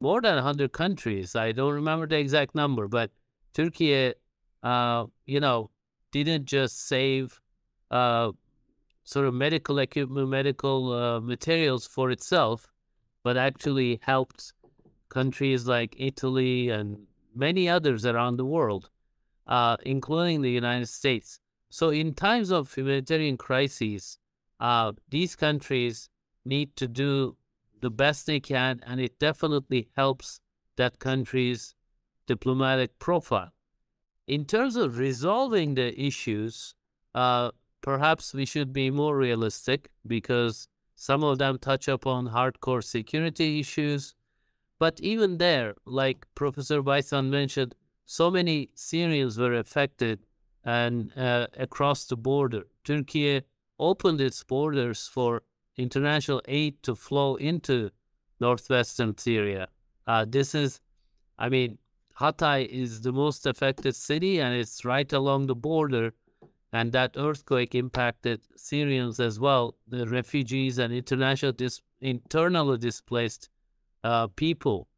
more 0.00 0.20
than 0.20 0.34
100 0.34 0.72
countries. 0.72 1.34
I 1.34 1.52
don't 1.52 1.72
remember 1.72 2.06
the 2.06 2.18
exact 2.18 2.54
number, 2.54 2.86
but 2.86 3.10
Turkey, 3.54 4.12
uh, 4.62 5.06
you 5.24 5.40
know, 5.40 5.70
didn't 6.12 6.44
just 6.44 6.86
save 6.86 7.40
uh, 7.90 8.32
sort 9.06 9.24
of 9.24 9.32
medical 9.32 9.78
equipment, 9.78 10.28
medical 10.28 10.92
uh, 10.92 11.20
materials 11.20 11.86
for 11.86 12.10
itself, 12.10 12.66
but 13.22 13.36
actually 13.36 14.00
helped 14.02 14.52
countries 15.08 15.66
like 15.66 15.94
Italy 15.96 16.68
and 16.68 17.06
many 17.34 17.68
others 17.68 18.04
around 18.04 18.36
the 18.36 18.44
world, 18.44 18.90
uh, 19.46 19.76
including 19.86 20.42
the 20.42 20.50
United 20.50 20.88
States. 20.88 21.38
So, 21.70 21.90
in 21.90 22.14
times 22.14 22.50
of 22.50 22.74
humanitarian 22.74 23.36
crises, 23.36 24.18
uh, 24.58 24.92
these 25.08 25.36
countries 25.36 26.10
need 26.44 26.74
to 26.76 26.88
do 26.88 27.36
the 27.80 27.90
best 27.90 28.26
they 28.26 28.40
can, 28.40 28.80
and 28.84 29.00
it 29.00 29.20
definitely 29.20 29.88
helps 29.96 30.40
that 30.76 30.98
country's 30.98 31.76
diplomatic 32.26 32.98
profile. 32.98 33.52
In 34.26 34.44
terms 34.44 34.74
of 34.74 34.98
resolving 34.98 35.74
the 35.74 35.88
issues, 36.00 36.74
uh, 37.14 37.52
perhaps 37.86 38.34
we 38.34 38.44
should 38.44 38.72
be 38.72 38.90
more 38.90 39.16
realistic 39.16 39.90
because 40.06 40.66
some 40.96 41.22
of 41.22 41.38
them 41.38 41.56
touch 41.56 41.86
upon 41.86 42.30
hardcore 42.30 42.82
security 42.82 43.60
issues. 43.60 44.14
But 44.80 44.98
even 45.00 45.38
there, 45.38 45.74
like 45.86 46.26
Professor 46.34 46.82
Baysan 46.82 47.30
mentioned, 47.30 47.76
so 48.04 48.28
many 48.28 48.70
Syrians 48.74 49.38
were 49.38 49.54
affected 49.54 50.18
and 50.64 51.16
uh, 51.16 51.46
across 51.56 52.06
the 52.06 52.16
border. 52.16 52.64
Turkey 52.82 53.42
opened 53.78 54.20
its 54.20 54.42
borders 54.42 55.06
for 55.06 55.42
international 55.76 56.42
aid 56.48 56.82
to 56.82 56.96
flow 56.96 57.36
into 57.36 57.90
northwestern 58.40 59.16
Syria. 59.16 59.68
Uh, 60.08 60.24
this 60.28 60.56
is, 60.56 60.80
I 61.38 61.48
mean, 61.48 61.78
Hatay 62.18 62.66
is 62.66 63.02
the 63.02 63.12
most 63.12 63.46
affected 63.46 63.94
city 63.94 64.40
and 64.40 64.56
it's 64.56 64.84
right 64.84 65.12
along 65.12 65.46
the 65.46 65.54
border. 65.54 66.14
And 66.72 66.92
that 66.92 67.14
earthquake 67.16 67.74
impacted 67.74 68.40
Syrians 68.56 69.20
as 69.20 69.38
well, 69.38 69.76
the 69.86 70.06
refugees 70.06 70.78
and 70.78 70.92
international 70.92 71.52
dis- 71.52 71.80
internally 72.00 72.76
displaced 72.78 73.48
uh, 74.04 74.26
people. 74.28 74.88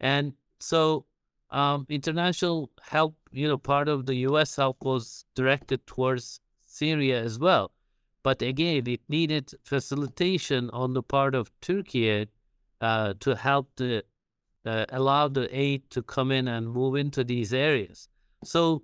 And 0.00 0.32
so 0.58 1.04
um, 1.50 1.86
international 1.88 2.70
help, 2.82 3.16
you 3.30 3.48
know, 3.48 3.58
part 3.58 3.88
of 3.88 4.06
the 4.06 4.14
U.S. 4.16 4.56
help 4.56 4.84
was 4.84 5.24
directed 5.34 5.86
towards 5.86 6.40
Syria 6.66 7.22
as 7.22 7.38
well. 7.38 7.72
But 8.22 8.42
again, 8.42 8.86
it 8.86 9.00
needed 9.08 9.52
facilitation 9.64 10.70
on 10.70 10.92
the 10.92 11.02
part 11.02 11.34
of 11.34 11.50
Turkey 11.60 12.26
uh, 12.80 13.14
to 13.20 13.36
help 13.36 13.70
the 13.76 14.04
uh, 14.66 14.84
allow 14.90 15.28
the 15.28 15.48
aid 15.56 15.88
to 15.90 16.02
come 16.02 16.30
in 16.30 16.46
and 16.46 16.68
move 16.68 16.94
into 16.94 17.24
these 17.24 17.54
areas. 17.54 18.08
So 18.44 18.82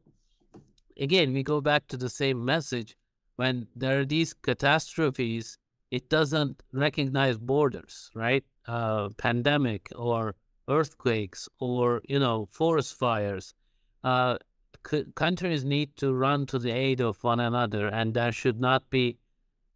again, 0.98 1.32
we 1.32 1.42
go 1.42 1.60
back 1.60 1.86
to 1.88 1.96
the 1.96 2.08
same 2.10 2.44
message. 2.44 2.96
When 3.36 3.66
there 3.74 4.00
are 4.00 4.04
these 4.04 4.32
catastrophes, 4.32 5.58
it 5.90 6.08
doesn't 6.08 6.62
recognize 6.72 7.38
borders, 7.38 8.10
right? 8.14 8.44
Uh, 8.66 9.10
pandemic 9.18 9.90
or 9.96 10.34
earthquakes 10.68 11.48
or 11.58 12.00
you 12.08 12.18
know 12.18 12.48
forest 12.50 12.94
fires. 12.94 13.54
Uh, 14.02 14.38
c- 14.86 15.04
countries 15.14 15.64
need 15.64 15.96
to 15.96 16.14
run 16.14 16.46
to 16.46 16.58
the 16.58 16.70
aid 16.70 17.00
of 17.00 17.22
one 17.24 17.40
another, 17.40 17.88
and 17.88 18.14
there 18.14 18.32
should 18.32 18.60
not 18.60 18.88
be 18.90 19.18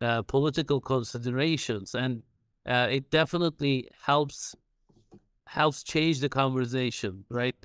uh, 0.01 0.23
political 0.23 0.81
considerations. 0.81 1.95
And 1.95 2.23
uh, 2.67 2.89
it 2.91 3.11
definitely 3.11 3.89
helps 4.03 4.55
helps 5.47 5.83
change 5.83 6.21
the 6.21 6.29
conversation, 6.29 7.25
right? 7.31 7.57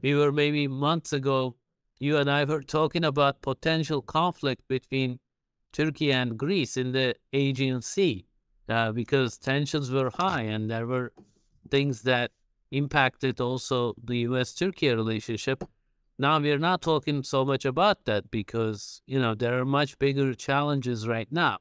We 0.00 0.14
were 0.14 0.32
maybe 0.32 0.68
months 0.68 1.12
ago, 1.12 1.56
you 2.02 2.16
and 2.16 2.28
I 2.28 2.44
were 2.44 2.62
talking 2.62 3.04
about 3.04 3.42
potential 3.42 4.02
conflict 4.02 4.66
between 4.66 5.20
Turkey 5.72 6.12
and 6.12 6.36
Greece 6.36 6.76
in 6.76 6.90
the 6.90 7.14
Aegean 7.32 7.80
Sea 7.80 8.26
uh, 8.68 8.90
because 8.90 9.38
tensions 9.38 9.88
were 9.88 10.10
high 10.12 10.42
and 10.42 10.68
there 10.68 10.88
were 10.88 11.12
things 11.70 12.02
that 12.02 12.32
impacted 12.72 13.40
also 13.40 13.94
the 14.02 14.18
US 14.28 14.52
Turkey 14.52 14.88
relationship. 14.88 15.62
Now 16.18 16.40
we're 16.40 16.58
not 16.58 16.82
talking 16.82 17.22
so 17.22 17.44
much 17.44 17.64
about 17.64 18.04
that 18.06 18.32
because, 18.32 19.00
you 19.06 19.20
know, 19.20 19.36
there 19.36 19.60
are 19.60 19.64
much 19.64 19.96
bigger 20.00 20.34
challenges 20.34 21.06
right 21.06 21.30
now. 21.30 21.58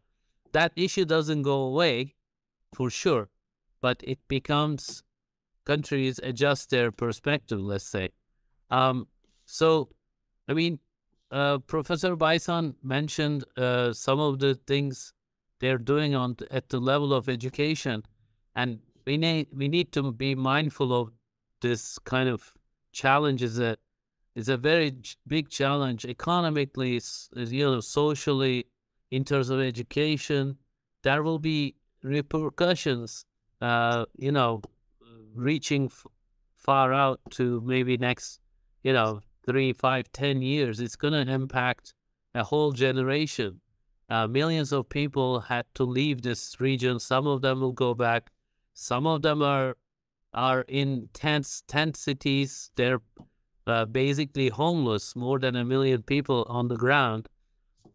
That 0.54 0.72
issue 0.76 1.06
doesn't 1.06 1.44
go 1.44 1.62
away 1.62 2.16
for 2.74 2.90
sure, 2.90 3.30
but 3.80 4.02
it 4.04 4.18
becomes 4.28 5.04
countries 5.66 6.20
adjust 6.24 6.72
their 6.72 6.92
perspective, 6.92 7.60
let's 7.60 7.88
say. 7.88 8.10
Um, 8.72 9.08
so, 9.46 9.90
I 10.52 10.54
mean, 10.54 10.80
uh, 11.32 11.60
Professor 11.60 12.18
Baysan 12.18 12.76
mentioned 12.84 13.46
uh, 13.56 13.94
some 13.94 14.20
of 14.20 14.40
the 14.40 14.56
things 14.56 15.14
they're 15.60 15.78
doing 15.78 16.14
on 16.14 16.36
at 16.52 16.68
the 16.68 16.80
level 16.80 17.14
of 17.14 17.30
education, 17.30 18.04
and 18.54 18.80
we 19.06 19.16
need 19.16 19.48
we 19.56 19.70
need 19.70 19.94
to 19.94 20.12
be 20.12 20.36
mindful 20.36 20.94
of 20.94 21.14
this 21.62 21.98
kind 22.00 22.28
of 22.28 22.54
challenge. 22.92 23.42
Is 23.42 23.60
a 24.50 24.58
very 24.58 24.92
big 25.26 25.48
challenge 25.50 26.04
economically, 26.04 27.00
you 27.36 27.66
know, 27.72 27.80
socially, 27.80 28.66
in 29.10 29.24
terms 29.24 29.50
of 29.50 29.62
education. 29.62 30.58
There 31.02 31.24
will 31.24 31.40
be 31.40 31.76
repercussions, 32.04 33.24
uh, 33.62 34.04
you 34.18 34.34
know, 34.34 34.62
reaching 35.34 35.86
f- 35.86 36.08
far 36.58 36.94
out 36.94 37.22
to 37.38 37.62
maybe 37.66 37.98
next, 37.98 38.42
you 38.84 38.92
know, 38.92 39.22
three, 39.46 39.74
five, 39.74 40.12
ten 40.12 40.42
years, 40.42 40.80
it's 40.80 40.96
going 40.96 41.14
to 41.14 41.32
impact 41.32 41.94
a 42.34 42.44
whole 42.44 42.72
generation. 42.72 43.62
Uh, 44.10 44.28
millions 44.28 44.72
of 44.72 44.90
people 44.90 45.40
had 45.40 45.66
to 45.74 45.84
leave 45.84 46.22
this 46.22 46.60
region. 46.60 47.00
Some 47.00 47.28
of 47.28 47.42
them 47.42 47.62
will 47.62 47.72
go 47.72 47.94
back. 47.94 48.30
Some 48.74 49.08
of 49.08 49.22
them 49.22 49.42
are 49.42 49.78
are 50.34 50.62
in 50.68 51.10
tents, 51.14 51.64
tent 51.68 51.98
cities. 51.98 52.72
They're 52.76 53.02
uh, 53.68 53.86
basically 53.86 54.50
homeless. 54.50 55.16
More 55.16 55.40
than 55.40 55.56
a 55.56 55.66
million 55.66 56.04
people 56.04 56.46
on 56.50 56.68
the 56.68 56.78
ground, 56.78 57.30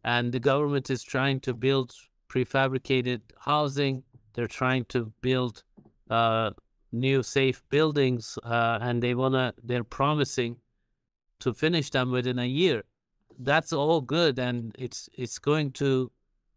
and 0.04 0.32
the 0.32 0.40
government 0.40 0.90
is 0.90 1.02
trying 1.02 1.40
to 1.40 1.54
build 1.54 1.94
prefabricated 2.28 3.20
housing. 3.40 4.02
They're 4.35 4.46
trying 4.46 4.85
to 4.87 5.12
build 5.22 5.64
uh, 6.11 6.50
new 6.92 7.22
safe 7.22 7.62
buildings, 7.70 8.38
uh, 8.42 8.78
and 8.80 9.02
they 9.02 9.14
wanna 9.14 9.54
they're 9.62 9.85
promising 9.85 10.56
to 11.40 11.53
finish 11.53 11.90
them 11.90 12.11
within 12.11 12.38
a 12.38 12.46
year. 12.46 12.85
That's 13.38 13.72
all 13.72 14.01
good, 14.01 14.38
and 14.38 14.75
it's 14.79 15.09
it's 15.14 15.38
going 15.38 15.72
to 15.72 16.11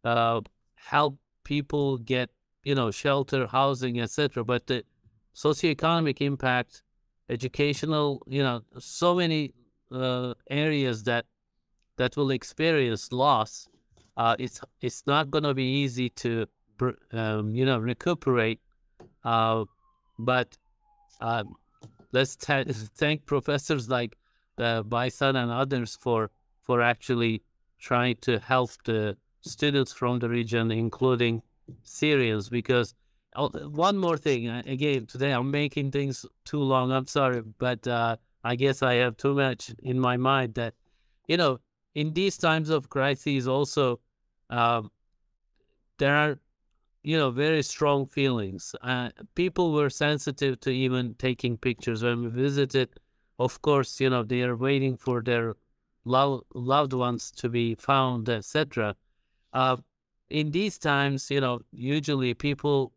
uh, 0.03 0.41
help 0.75 1.17
people 1.43 1.97
get 1.97 2.29
you 2.63 2.75
know 2.75 2.91
shelter, 2.91 3.47
housing, 3.47 3.99
etc. 3.99 4.43
But 4.43 4.67
the 4.67 4.83
socioeconomic 5.35 6.21
impact, 6.21 6.83
educational, 7.29 8.23
you 8.27 8.43
know, 8.43 8.61
so 8.77 9.15
many 9.15 9.53
uh, 9.91 10.33
areas 10.49 11.03
that 11.03 11.25
that 11.97 12.15
will 12.15 12.31
experience 12.31 13.11
loss. 13.11 13.67
Uh, 14.15 14.35
it's 14.39 14.61
it's 14.81 15.03
not 15.05 15.29
going 15.31 15.43
to 15.43 15.53
be 15.53 15.63
easy 15.83 16.09
to 16.09 16.45
um, 17.11 17.55
you 17.55 17.65
know 17.65 17.77
recuperate 17.77 18.61
uh, 19.23 19.65
but 20.17 20.57
um, 21.21 21.55
let's 22.11 22.35
thank 22.95 23.25
professors 23.25 23.89
like 23.89 24.17
uh, 24.59 24.83
Baysan 24.83 25.35
and 25.35 25.51
others 25.51 25.95
for 25.95 26.31
for 26.61 26.81
actually 26.81 27.41
trying 27.79 28.15
to 28.21 28.39
help 28.39 28.71
the 28.85 29.17
students 29.41 29.93
from 29.93 30.19
the 30.19 30.29
region, 30.29 30.71
including 30.71 31.41
Syrians. 31.83 32.49
Because 32.49 32.93
oh, 33.35 33.49
one 33.49 33.97
more 33.97 34.17
thing, 34.17 34.47
uh, 34.47 34.63
again, 34.65 35.05
today 35.05 35.31
I'm 35.31 35.51
making 35.51 35.91
things 35.91 36.25
too 36.45 36.59
long. 36.59 36.91
I'm 36.91 37.07
sorry, 37.07 37.41
but 37.41 37.87
uh, 37.87 38.17
I 38.43 38.55
guess 38.55 38.83
I 38.83 38.95
have 38.95 39.17
too 39.17 39.33
much 39.33 39.71
in 39.81 39.99
my 39.99 40.17
mind 40.17 40.55
that, 40.55 40.73
you 41.27 41.37
know, 41.37 41.59
in 41.95 42.13
these 42.13 42.37
times 42.37 42.69
of 42.69 42.89
crises, 42.89 43.47
also, 43.47 43.99
um, 44.49 44.91
there 45.97 46.15
are 46.15 46.39
you 47.03 47.17
know, 47.17 47.31
very 47.31 47.63
strong 47.63 48.05
feelings. 48.05 48.75
Uh, 48.81 49.09
people 49.35 49.71
were 49.71 49.89
sensitive 49.89 50.59
to 50.59 50.69
even 50.69 51.15
taking 51.15 51.57
pictures 51.57 52.03
when 52.03 52.23
we 52.23 52.29
visited. 52.29 52.89
Of 53.39 53.61
course, 53.61 53.99
you 54.01 54.09
know, 54.09 54.23
they 54.23 54.41
are 54.43 54.55
waiting 54.55 54.97
for 54.97 55.21
their 55.21 55.55
lo- 56.03 56.45
loved 56.53 56.93
ones 56.93 57.31
to 57.37 57.49
be 57.49 57.75
found, 57.75 58.27
etc. 58.29 58.95
Uh, 59.53 59.77
in 60.29 60.51
these 60.51 60.77
times, 60.77 61.31
you 61.31 61.41
know, 61.41 61.61
usually 61.71 62.33
people 62.33 62.93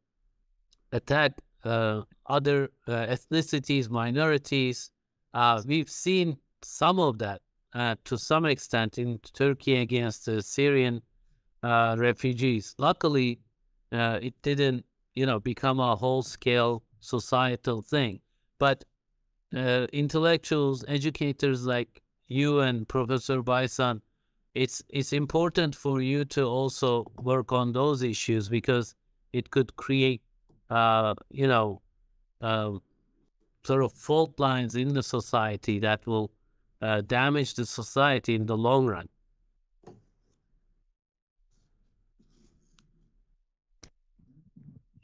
attack 0.90 1.32
uh, 1.64 2.02
other 2.26 2.70
uh, 2.88 3.06
ethnicities, 3.06 3.88
minorities. 3.88 4.90
Uh, 5.32 5.62
we've 5.64 5.88
seen 5.88 6.36
some 6.62 6.98
of 6.98 7.18
that 7.18 7.40
uh, 7.72 7.94
to 8.04 8.18
some 8.18 8.44
extent 8.44 8.98
in 8.98 9.18
Turkey 9.32 9.76
against 9.76 10.26
the 10.26 10.42
Syrian 10.42 11.02
refugees. 11.62 12.74
Luckily, 12.78 13.38
uh, 13.92 14.18
it 14.20 14.34
didn't, 14.42 14.84
you 15.14 15.26
know, 15.26 15.38
become 15.38 15.78
a 15.78 15.94
whole 15.94 16.22
scale 16.22 16.82
societal 17.00 17.82
thing. 17.82 18.20
But 18.58 18.84
uh, 19.54 19.86
intellectuals, 19.92 20.84
educators 20.88 21.66
like 21.66 22.02
you 22.28 22.60
and 22.60 22.88
Professor 22.88 23.42
Baysan, 23.42 24.00
it's 24.54 24.82
it's 24.88 25.12
important 25.12 25.74
for 25.74 26.00
you 26.00 26.24
to 26.26 26.44
also 26.44 27.06
work 27.22 27.52
on 27.52 27.72
those 27.72 28.02
issues 28.02 28.48
because 28.48 28.94
it 29.32 29.50
could 29.50 29.76
create, 29.76 30.22
uh, 30.68 31.14
you 31.30 31.46
know, 31.46 31.80
uh, 32.40 32.72
sort 33.64 33.82
of 33.82 33.92
fault 33.92 34.38
lines 34.38 34.74
in 34.74 34.94
the 34.94 35.02
society 35.02 35.78
that 35.78 36.06
will 36.06 36.30
uh, 36.82 37.00
damage 37.00 37.54
the 37.54 37.64
society 37.64 38.34
in 38.34 38.46
the 38.46 38.56
long 38.56 38.86
run. 38.86 39.08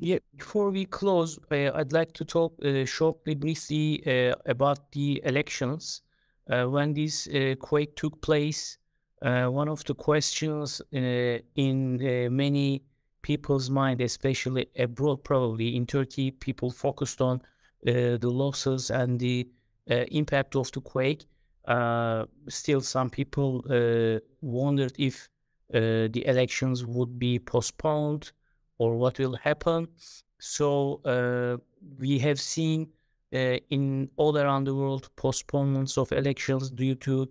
Yeah, 0.00 0.18
before 0.36 0.70
we 0.70 0.84
close, 0.84 1.40
uh, 1.50 1.72
I'd 1.74 1.92
like 1.92 2.12
to 2.12 2.24
talk 2.24 2.54
uh, 2.64 2.84
shortly, 2.84 3.34
briefly 3.34 4.00
uh, 4.06 4.36
about 4.46 4.92
the 4.92 5.20
elections. 5.24 6.02
Uh, 6.48 6.66
when 6.66 6.94
this 6.94 7.26
uh, 7.26 7.56
quake 7.58 7.96
took 7.96 8.20
place, 8.20 8.78
uh, 9.22 9.46
one 9.46 9.68
of 9.68 9.82
the 9.84 9.94
questions 9.94 10.80
in 10.92 11.98
many 12.30 12.84
people's 13.22 13.70
mind, 13.70 14.00
especially 14.00 14.68
abroad, 14.78 15.24
probably 15.24 15.74
in 15.74 15.84
Turkey, 15.84 16.30
people 16.30 16.70
focused 16.70 17.20
on 17.20 17.42
the 17.82 18.18
losses 18.22 18.90
and 18.90 19.18
the 19.18 19.48
impact 19.88 20.54
of 20.54 20.70
the 20.70 20.80
quake. 20.80 21.26
still, 22.48 22.80
some 22.80 23.10
people 23.10 23.64
wondered 24.40 24.92
if 24.96 25.28
the 25.70 26.22
elections 26.24 26.86
would 26.86 27.18
be 27.18 27.40
postponed 27.40 28.30
or 28.78 28.96
what 28.96 29.18
will 29.18 29.36
happen. 29.36 29.88
So 30.38 31.00
uh, 31.04 31.56
we 31.98 32.18
have 32.20 32.40
seen 32.40 32.88
uh, 33.34 33.58
in 33.70 34.08
all 34.16 34.38
around 34.38 34.64
the 34.64 34.74
world 34.74 35.10
postponements 35.16 35.98
of 35.98 36.12
elections 36.12 36.70
due 36.70 36.94
to 36.94 37.28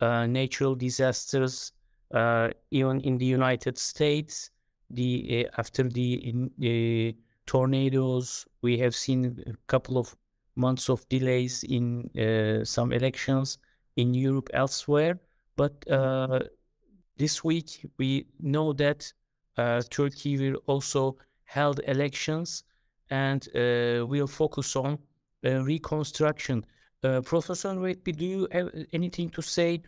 uh, 0.00 0.26
natural 0.26 0.74
disasters. 0.74 1.72
Uh, 2.12 2.48
even 2.70 3.00
in 3.00 3.18
the 3.18 3.24
United 3.24 3.78
States, 3.78 4.50
the 4.90 5.46
uh, 5.46 5.60
after 5.60 5.84
the 5.84 7.14
tornadoes, 7.46 8.46
we 8.62 8.78
have 8.78 8.94
seen 8.94 9.42
a 9.46 9.54
couple 9.66 9.96
of 9.96 10.16
months 10.56 10.88
of 10.88 11.08
delays 11.08 11.62
in 11.64 12.10
uh, 12.18 12.64
some 12.64 12.92
elections 12.92 13.58
in 13.96 14.12
Europe 14.12 14.50
elsewhere. 14.52 15.18
But 15.56 15.84
this 17.16 17.44
week 17.44 17.86
we 17.98 18.26
know 18.40 18.72
that 18.72 19.12
uh, 19.56 19.82
Turkey 19.90 20.38
will 20.38 20.60
also 20.66 21.16
held 21.44 21.80
elections 21.86 22.64
and 23.10 23.48
will 23.54 24.28
focus 24.28 24.76
on 24.76 24.98
reconstruction. 25.42 26.64
Professor 27.24 27.70
Nurettin, 27.70 28.16
do 28.16 28.24
you 28.24 28.48
have 28.52 28.70
anything 28.92 29.28
to 29.30 29.42
say 29.42 29.82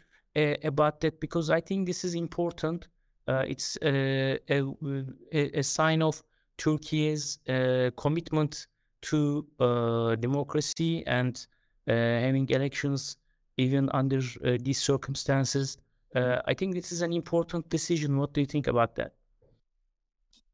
about 0.64 1.00
that? 1.00 1.20
Because 1.20 1.50
I 1.50 1.60
think 1.60 1.86
this 1.86 2.04
is 2.04 2.14
important. 2.14 2.88
it's 3.28 3.78
a, 3.82 4.38
a, 4.50 5.62
sign 5.62 6.02
of 6.02 6.20
Turkey's 6.58 7.38
uh, 7.48 7.90
commitment 7.96 8.66
to 9.02 9.46
uh, 9.58 10.14
democracy 10.16 11.04
and 11.06 11.46
uh, 11.88 11.92
having 11.92 12.48
elections 12.50 13.16
even 13.56 13.88
under 13.92 14.20
these 14.60 14.80
circumstances. 14.80 15.76
I 16.14 16.54
think 16.54 16.74
this 16.74 16.92
is 16.92 17.02
an 17.02 17.12
important 17.12 17.68
decision. 17.68 18.18
What 18.18 18.32
do 18.32 18.40
you 18.40 18.46
think 18.46 18.66
about 18.66 18.94
that? 18.96 19.12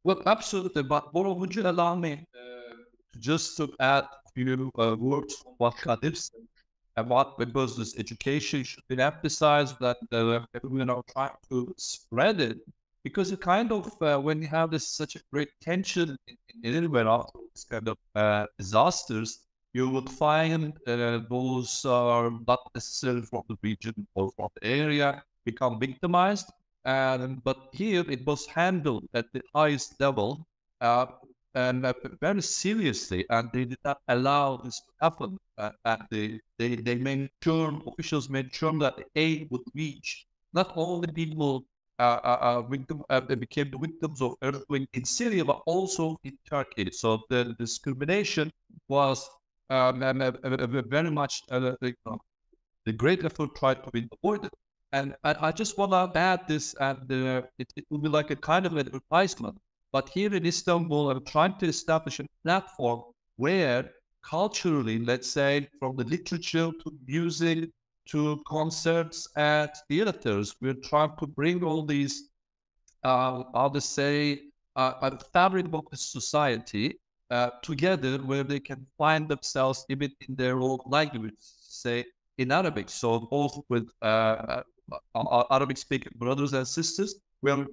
Well, 0.09 0.23
absolutely. 0.25 0.85
But 0.85 1.13
Bora, 1.13 1.35
would 1.35 1.55
you 1.55 1.65
allow 1.69 1.95
me 1.95 2.25
just 3.21 3.59
to 3.59 3.69
add 3.79 4.05
a 4.05 4.31
few 4.35 4.71
uh, 4.79 4.97
words 4.99 5.43
on 5.47 5.53
what 5.59 5.77
Kadir 5.77 6.15
said 6.15 6.49
about 6.97 7.37
because 7.37 7.77
this 7.77 7.95
education 7.99 8.65
should 8.65 8.85
be 8.89 8.99
emphasized 8.99 9.77
that 9.81 9.99
uh, 10.11 10.41
we 10.63 10.81
are 10.81 11.03
trying 11.13 11.37
to 11.51 11.75
spread 11.77 12.41
it 12.41 12.57
because 13.05 13.33
it 13.33 13.43
kind 13.43 13.71
of 13.71 13.85
uh, 14.01 14.19
when 14.19 14.41
you 14.41 14.49
have 14.49 14.71
this 14.71 14.89
such 14.89 15.15
a 15.17 15.21
great 15.31 15.51
tension 15.61 16.17
in, 16.27 16.37
in 16.63 16.75
anywhere 16.75 17.07
after 17.07 17.41
this 17.53 17.65
kind 17.65 17.89
of 17.89 17.99
uh, 18.15 18.47
disasters, 18.57 19.41
you 19.75 19.91
would 19.91 20.09
find 20.09 20.73
uh, 20.87 21.21
those 21.29 21.85
are 21.85 22.31
not 22.47 22.61
necessarily 22.75 23.21
from 23.21 23.43
the 23.51 23.59
region 23.63 24.07
or 24.15 24.31
from 24.37 24.49
the 24.55 24.67
area 24.67 25.23
become 25.45 25.79
victimized. 25.79 26.49
And 26.85 27.43
but 27.45 27.69
here 27.73 28.05
it 28.09 28.27
was 28.27 28.47
handled 28.47 29.05
at 29.15 29.27
the 29.33 29.43
highest 29.55 30.01
level 30.01 30.47
uh, 30.81 31.07
and 31.55 31.85
uh, 31.85 31.93
very 32.21 32.43
seriously, 32.43 33.25
and 33.31 33.51
they 33.53 33.65
did 33.65 33.79
not 33.85 33.99
allow 34.09 34.57
this 34.59 34.81
to 34.81 34.93
happen. 35.01 35.39
Uh, 35.57 35.71
and 35.85 36.03
they, 36.11 36.41
they 36.59 36.77
they 36.77 36.95
made 36.95 37.31
sure 37.43 37.83
officials 37.87 38.29
made 38.29 38.55
sure 38.55 38.79
that 38.79 38.97
the 38.97 39.05
aid 39.17 39.49
would 39.51 39.67
reach 39.75 40.27
not 40.53 40.73
only 40.77 41.09
people 41.13 41.65
uh, 41.99 42.21
uh, 42.23 42.39
uh, 42.41 42.63
victim, 42.63 43.03
uh, 43.11 43.21
became 43.21 43.71
the 43.73 43.79
victims 43.79 44.23
of 44.23 44.35
earthquake 44.43 44.89
in 44.93 45.05
Syria, 45.05 45.45
but 45.45 45.61
also 45.67 46.17
in 46.23 46.39
Turkey. 46.49 46.91
So 46.93 47.23
the 47.29 47.57
discrimination 47.59 48.53
was 48.87 49.29
um, 49.69 49.99
very 49.99 51.11
much 51.11 51.43
the 51.49 52.93
great 52.97 53.25
effort 53.25 53.55
tried 53.57 53.83
to 53.83 53.91
be 53.91 54.09
avoided. 54.13 54.51
And, 54.93 55.15
I 55.23 55.53
just 55.53 55.77
want 55.77 55.93
to 55.93 56.19
add 56.19 56.49
this, 56.49 56.75
and 56.81 57.13
uh, 57.13 57.43
it, 57.59 57.71
it 57.77 57.85
will 57.91 57.99
be 57.99 58.09
like 58.09 58.31
a 58.31 58.37
kind 58.37 58.65
of 58.65 58.77
advertisement. 58.79 59.59
But 59.93 60.09
here 60.09 60.35
in 60.35 60.47
Istanbul, 60.47 61.11
I'm 61.11 61.25
trying 61.25 61.57
to 61.59 61.67
establish 61.67 62.21
a 62.21 62.27
platform 62.43 63.03
where 63.37 63.91
culturally, 64.23 64.99
let's 64.99 65.31
say 65.31 65.69
from 65.79 65.97
the 65.97 66.05
literature 66.05 66.71
to 66.83 66.93
music 67.07 67.71
to 68.09 68.43
concerts 68.47 69.29
at 69.37 69.77
theaters. 69.89 70.57
We're 70.61 70.75
trying 70.75 71.13
to 71.19 71.27
bring 71.27 71.63
all 71.63 71.85
these, 71.85 72.31
uh, 73.05 73.45
how 73.55 73.69
to 73.69 73.81
say, 73.81 74.41
uh, 74.77 74.95
a 75.03 75.19
fabric 75.33 75.67
of 75.73 75.85
society 75.93 76.99
uh, 77.31 77.51
together 77.63 78.19
where 78.19 78.45
they 78.45 78.61
can 78.61 78.87
find 78.97 79.29
themselves 79.29 79.85
even 79.91 80.13
in 80.27 80.35
their 80.35 80.59
own 80.61 80.79
language, 80.87 81.35
say 81.39 82.07
in 82.39 82.53
Arabic. 82.53 82.89
So 82.89 83.21
both 83.21 83.61
with 83.69 83.91
uh 84.01 84.63
Arabic 85.51 85.79
speaking 85.79 86.13
brothers 86.17 86.53
and 86.53 86.67
sisters, 86.67 87.17
we're 87.43 87.67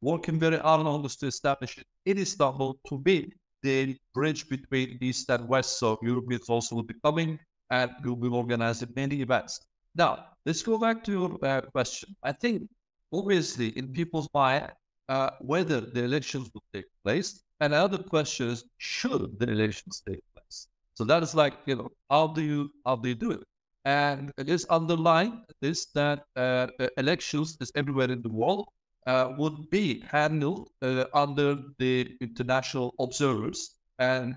working 0.00 0.38
very 0.38 0.58
hard 0.58 0.86
on 0.86 1.02
this 1.02 1.16
to 1.16 1.26
establish 1.26 1.78
it 1.78 1.86
in 2.06 2.18
Istanbul 2.18 2.78
to 2.88 2.98
be 2.98 3.32
the 3.62 3.96
bridge 4.14 4.48
between 4.48 4.98
East 5.00 5.28
and 5.30 5.48
West. 5.48 5.78
So 5.78 5.98
Europeans 6.02 6.48
also 6.48 6.76
will 6.76 6.84
be 6.84 6.94
coming 7.02 7.38
and 7.70 7.90
we'll 8.04 8.16
be 8.16 8.28
organizing 8.28 8.90
many 8.94 9.20
events. 9.20 9.60
Now, 9.94 10.26
let's 10.46 10.62
go 10.62 10.78
back 10.78 11.02
to 11.04 11.12
your 11.12 11.44
uh, 11.44 11.62
question. 11.62 12.14
I 12.22 12.32
think, 12.32 12.68
obviously, 13.12 13.68
in 13.76 13.92
people's 13.92 14.28
mind, 14.32 14.70
uh, 15.08 15.30
whether 15.40 15.80
the 15.80 16.04
elections 16.04 16.50
will 16.54 16.62
take 16.72 16.84
place, 17.04 17.42
and 17.60 17.74
another 17.74 17.98
question 17.98 18.50
is, 18.50 18.64
should 18.76 19.38
the 19.38 19.48
elections 19.50 20.02
take 20.06 20.22
place? 20.34 20.68
So 20.94 21.04
that 21.04 21.22
is 21.22 21.34
like, 21.34 21.54
you 21.66 21.76
know, 21.76 21.88
how 22.10 22.28
do 22.28 22.42
you 22.42 22.70
how 22.84 22.96
do 22.96 23.08
you 23.08 23.14
do 23.14 23.32
it? 23.32 23.44
And 23.88 24.32
it 24.36 24.50
is 24.50 24.66
underlined 24.68 25.44
this 25.62 25.86
that 25.94 26.24
uh, 26.36 26.66
elections 26.98 27.56
is 27.58 27.72
everywhere 27.74 28.10
in 28.10 28.20
the 28.20 28.28
world 28.28 28.68
uh, 29.06 29.32
would 29.38 29.70
be 29.70 30.00
handled 30.00 30.68
uh, 30.82 31.06
under 31.14 31.56
the 31.78 32.14
international 32.20 32.94
observers, 33.00 33.78
and 33.98 34.36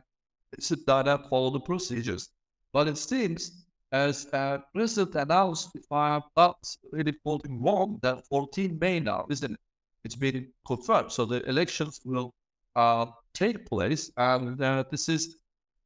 done 0.86 1.10
and 1.10 1.26
follow 1.26 1.50
the 1.50 1.60
procedures. 1.60 2.30
But 2.72 2.88
it 2.88 2.98
seems 2.98 3.66
as 3.92 4.26
uh, 4.32 4.60
President 4.74 5.16
announced, 5.16 5.72
if 5.76 5.84
I'm 5.92 6.22
not 6.38 6.58
really 6.94 7.12
quoting 7.12 7.62
wrong, 7.62 8.00
that 8.04 8.26
14 8.28 8.80
May 8.80 9.02
now, 9.02 9.26
isn't 9.30 9.52
it? 9.52 9.60
It's 10.06 10.16
been 10.16 10.48
confirmed. 10.66 11.12
So 11.12 11.26
the 11.26 11.44
elections 11.50 12.00
will 12.06 12.34
uh, 12.78 13.08
take 13.34 13.66
place, 13.66 14.12
and 14.16 14.62
uh, 14.64 14.86
this 14.90 15.10
is 15.10 15.36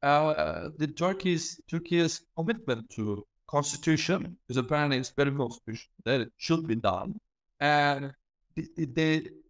uh, 0.04 0.28
uh, 0.28 0.70
the 0.78 0.86
Turkey's 0.86 1.60
Turkey's 1.68 2.22
commitment 2.38 2.92
to 2.92 3.26
constitution, 3.48 4.38
because 4.48 4.58
apparently 4.58 4.98
it's 4.98 5.10
very 5.10 5.32
constitution 5.32 5.90
that 6.04 6.22
it 6.22 6.32
should 6.38 6.68
be 6.68 6.76
done, 6.76 7.20
and 7.60 8.14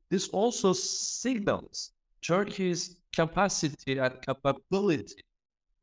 this 0.10 0.28
also 0.30 0.74
signals 0.74 1.92
Turkey's 2.22 2.98
capacity 3.16 3.98
and 4.00 4.22
capability 4.22 5.22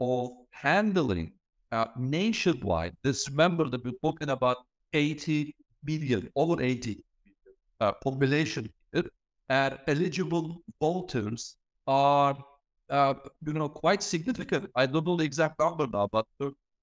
of 0.01 0.31
handling 0.51 1.33
uh, 1.71 1.87
nationwide, 1.97 2.95
this 3.03 3.29
remember 3.31 3.69
that 3.69 3.85
we're 3.85 3.93
talking 4.03 4.29
about 4.29 4.59
80 4.93 5.55
million, 5.85 6.29
over 6.37 6.63
80 6.63 7.03
uh, 7.81 7.93
population 7.93 8.71
here, 8.93 9.05
and 9.49 9.79
eligible 9.87 10.63
voters 10.81 11.57
are, 11.87 12.37
uh, 12.91 13.15
you 13.47 13.53
know, 13.55 13.69
quite 13.69 14.03
significant. 14.03 14.71
I 14.77 14.87
don't 14.87 15.07
know 15.07 15.17
the 15.17 15.25
exact 15.25 15.59
number 15.59 15.87
now, 15.87 16.09
but 16.13 16.27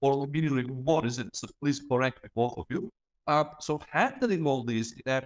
for 0.00 0.24
immediately 0.24 0.64
what 0.64 1.04
is 1.04 1.18
it? 1.18 1.28
So 1.34 1.48
please 1.60 1.80
correct 1.90 2.22
me, 2.22 2.30
both 2.34 2.54
of 2.56 2.66
you. 2.70 2.90
Uh, 3.26 3.44
so 3.60 3.80
handling 3.90 4.46
all 4.46 4.64
these 4.64 4.92
in 4.92 5.12
a 5.12 5.22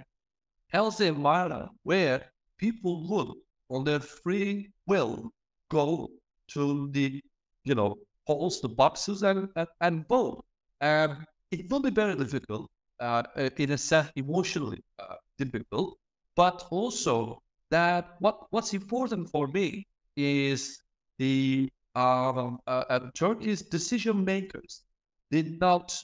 healthy 0.69 1.07
environment 1.07 1.71
where 1.85 2.23
people 2.59 3.07
would, 3.09 3.29
on 3.71 3.85
their 3.85 4.01
free 4.01 4.71
will, 4.87 5.31
go 5.71 6.09
to 6.49 6.89
the, 6.93 7.21
you 7.65 7.75
know, 7.75 7.97
polls, 8.27 8.61
the 8.61 8.69
boxes, 8.69 9.23
and, 9.23 9.49
and, 9.57 9.69
and 9.81 10.09
vote. 10.09 10.45
Um, 10.81 11.25
it 11.51 11.71
will 11.71 11.81
be 11.81 11.91
very 11.91 12.17
difficult, 12.17 12.71
uh, 13.01 13.23
in 13.57 13.73
a 13.73 13.79
sense, 13.79 14.11
emotionally 14.17 14.83
uh, 14.99 15.15
difficult, 15.39 15.97
but 16.37 16.67
also 16.71 17.43
that 17.71 18.17
what 18.19 18.47
what's 18.51 18.75
important 18.75 19.31
for 19.31 19.49
me 19.49 19.87
is 20.17 20.79
the 21.19 21.71
um, 21.95 22.59
uh, 22.67 23.01
Turkey's 23.15 23.63
decision 23.63 24.25
makers 24.25 24.83
did 25.31 25.61
not 25.61 25.97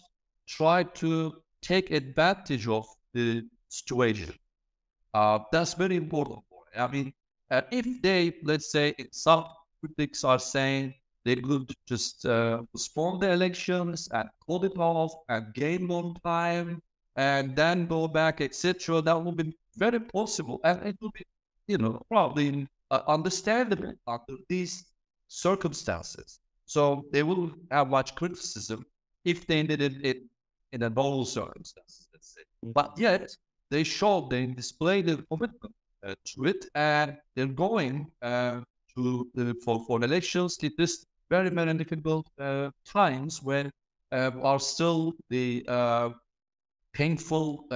try 0.47 0.83
to 0.83 1.35
take 1.63 1.91
advantage 1.91 2.67
of 2.69 2.87
the 3.13 3.43
situation. 3.69 4.35
Uh, 5.15 5.41
that's 5.53 5.75
very 5.75 5.97
important. 5.97 6.41
I 6.77 6.87
mean, 6.87 7.13
uh, 7.51 7.63
if 7.71 7.87
they, 8.03 8.35
let's 8.45 8.71
say, 8.71 8.95
some 9.11 9.45
critics 9.81 10.25
are 10.25 10.39
saying 10.39 10.95
they 11.25 11.37
could 11.37 11.73
just 11.87 12.25
uh, 12.25 12.63
postpone 12.73 13.21
the 13.21 13.31
elections 13.31 14.09
and 14.13 14.29
call 14.47 14.65
it 14.65 14.77
off 14.79 15.13
and 15.29 15.53
gain 15.55 15.87
more 15.87 16.15
time 16.25 16.81
and 17.17 17.55
then 17.57 17.87
go 17.87 18.09
back, 18.09 18.41
etc. 18.41 19.03
That 19.03 19.23
would 19.23 19.37
be 19.37 19.53
very 19.77 20.01
possible, 20.01 20.61
and 20.65 20.87
it 20.87 20.97
would 21.01 21.13
be, 21.13 21.25
you 21.67 21.79
know, 21.79 22.01
probably 22.09 22.67
uh, 22.91 23.03
understandable 23.07 23.93
under 24.07 24.37
these 24.49 24.85
circumstances. 25.31 26.41
So 26.67 27.05
they 27.13 27.23
will 27.23 27.53
have 27.71 27.89
much 27.89 28.15
criticism 28.15 28.85
if 29.25 29.47
they 29.47 29.63
did 29.63 29.81
it 29.81 30.05
in, 30.05 30.29
in 30.73 30.83
a 30.83 30.91
normal 30.91 31.25
circumstances, 31.25 32.09
let's 32.13 32.35
say. 32.35 32.43
But 32.63 32.93
yet 32.99 33.35
they 33.71 33.85
showed, 33.85 34.31
they 34.31 34.47
displayed 34.47 35.07
their 35.07 35.19
commitment 35.31 35.75
uh, 36.05 36.15
to 36.25 36.45
it, 36.47 36.67
and 36.75 37.17
they're 37.35 37.47
going 37.47 38.11
uh, 38.23 38.61
to 38.95 39.31
the, 39.35 39.55
for 39.65 39.85
for 39.87 40.03
elections 40.03 40.59
in 40.63 40.73
this 40.77 41.07
very 41.29 41.51
very 41.51 41.75
difficult 41.75 42.27
uh, 42.41 42.71
times 42.85 43.43
when 43.43 43.71
uh, 44.11 44.31
are 44.43 44.59
still 44.59 45.13
the 45.29 45.65
uh, 45.69 46.11
painful 46.93 47.67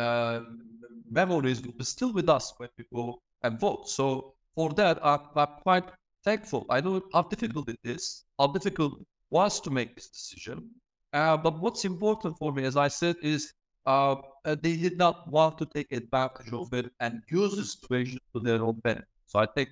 memories 1.11 1.63
still 1.83 2.13
with 2.13 2.29
us 2.29 2.53
when 2.57 2.69
people 2.77 3.23
and 3.43 3.61
vote. 3.61 3.89
So 3.89 4.35
for 4.55 4.71
that, 4.71 4.99
I'm, 5.05 5.21
I'm 5.37 5.55
quite 5.63 5.85
thankful. 6.25 6.67
I 6.71 6.81
know 6.81 7.03
how 7.13 7.23
difficult 7.23 7.69
it 7.69 7.79
is, 7.85 8.25
how 8.39 8.49
difficult 8.49 9.01
it 9.01 9.07
was 9.31 9.61
to 9.61 9.71
make 9.71 9.95
this 9.95 10.09
decision. 10.09 10.71
Uh, 11.13 11.37
but 11.37 11.61
what's 11.61 11.85
important 11.85 12.37
for 12.39 12.53
me, 12.53 12.65
as 12.65 12.77
I 12.77 12.89
said, 12.89 13.17
is 13.23 13.53
uh, 13.87 14.17
they 14.45 14.77
did 14.77 14.99
not 14.99 15.29
want 15.31 15.59
to 15.59 15.67
take 15.67 15.93
advantage 15.93 16.53
of 16.53 16.73
it 16.73 16.91
and 17.01 17.23
use 17.29 17.55
the 17.55 17.65
situation 17.65 18.19
to 18.35 18.41
their 18.41 18.63
own 18.63 18.81
benefit. 18.83 19.09
So 19.27 19.39
I 19.39 19.47
think, 19.47 19.71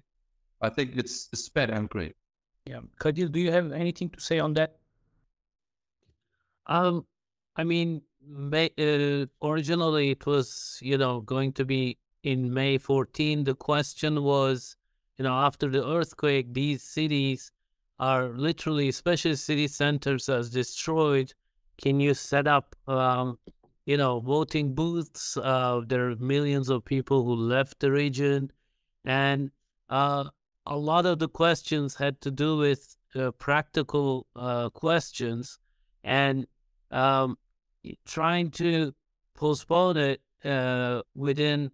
I 0.60 0.68
think 0.68 0.96
it's, 0.96 1.28
it's 1.32 1.48
fair 1.48 1.70
and 1.70 1.88
great. 1.88 2.14
Yeah, 2.66 2.80
Kadir, 3.00 3.28
do 3.28 3.40
you 3.40 3.50
have 3.50 3.72
anything 3.72 4.10
to 4.10 4.20
say 4.20 4.38
on 4.38 4.54
that? 4.54 4.76
Um, 6.66 7.06
I 7.56 7.64
mean, 7.64 8.02
May, 8.24 8.70
uh, 8.78 9.26
originally 9.44 10.10
it 10.10 10.26
was, 10.26 10.78
you 10.80 10.96
know, 10.96 11.20
going 11.22 11.52
to 11.54 11.64
be 11.64 11.98
in 12.22 12.52
May 12.54 12.78
14. 12.78 13.44
The 13.44 13.54
question 13.54 14.22
was, 14.22 14.76
you 15.22 15.28
know, 15.28 15.38
after 15.38 15.68
the 15.68 15.86
earthquake, 15.86 16.52
these 16.52 16.82
cities 16.82 17.52
are 18.00 18.30
literally, 18.30 18.88
especially 18.88 19.36
city 19.36 19.68
centers, 19.68 20.28
as 20.28 20.50
destroyed. 20.50 21.32
Can 21.80 22.00
you 22.00 22.12
set 22.12 22.48
up, 22.48 22.74
um, 22.88 23.38
you 23.86 23.96
know, 23.96 24.18
voting 24.18 24.74
booths? 24.74 25.36
Uh, 25.36 25.82
there 25.86 26.10
are 26.10 26.16
millions 26.16 26.68
of 26.68 26.84
people 26.84 27.22
who 27.22 27.36
left 27.36 27.78
the 27.78 27.92
region, 27.92 28.50
and 29.04 29.52
uh, 29.90 30.24
a 30.66 30.76
lot 30.76 31.06
of 31.06 31.20
the 31.20 31.28
questions 31.28 31.94
had 31.94 32.20
to 32.22 32.32
do 32.32 32.56
with 32.56 32.96
uh, 33.14 33.30
practical 33.30 34.26
uh, 34.34 34.70
questions, 34.70 35.60
and 36.02 36.48
um, 36.90 37.38
trying 38.06 38.50
to 38.50 38.92
postpone 39.34 39.98
it 39.98 40.20
uh, 40.44 41.02
within, 41.14 41.70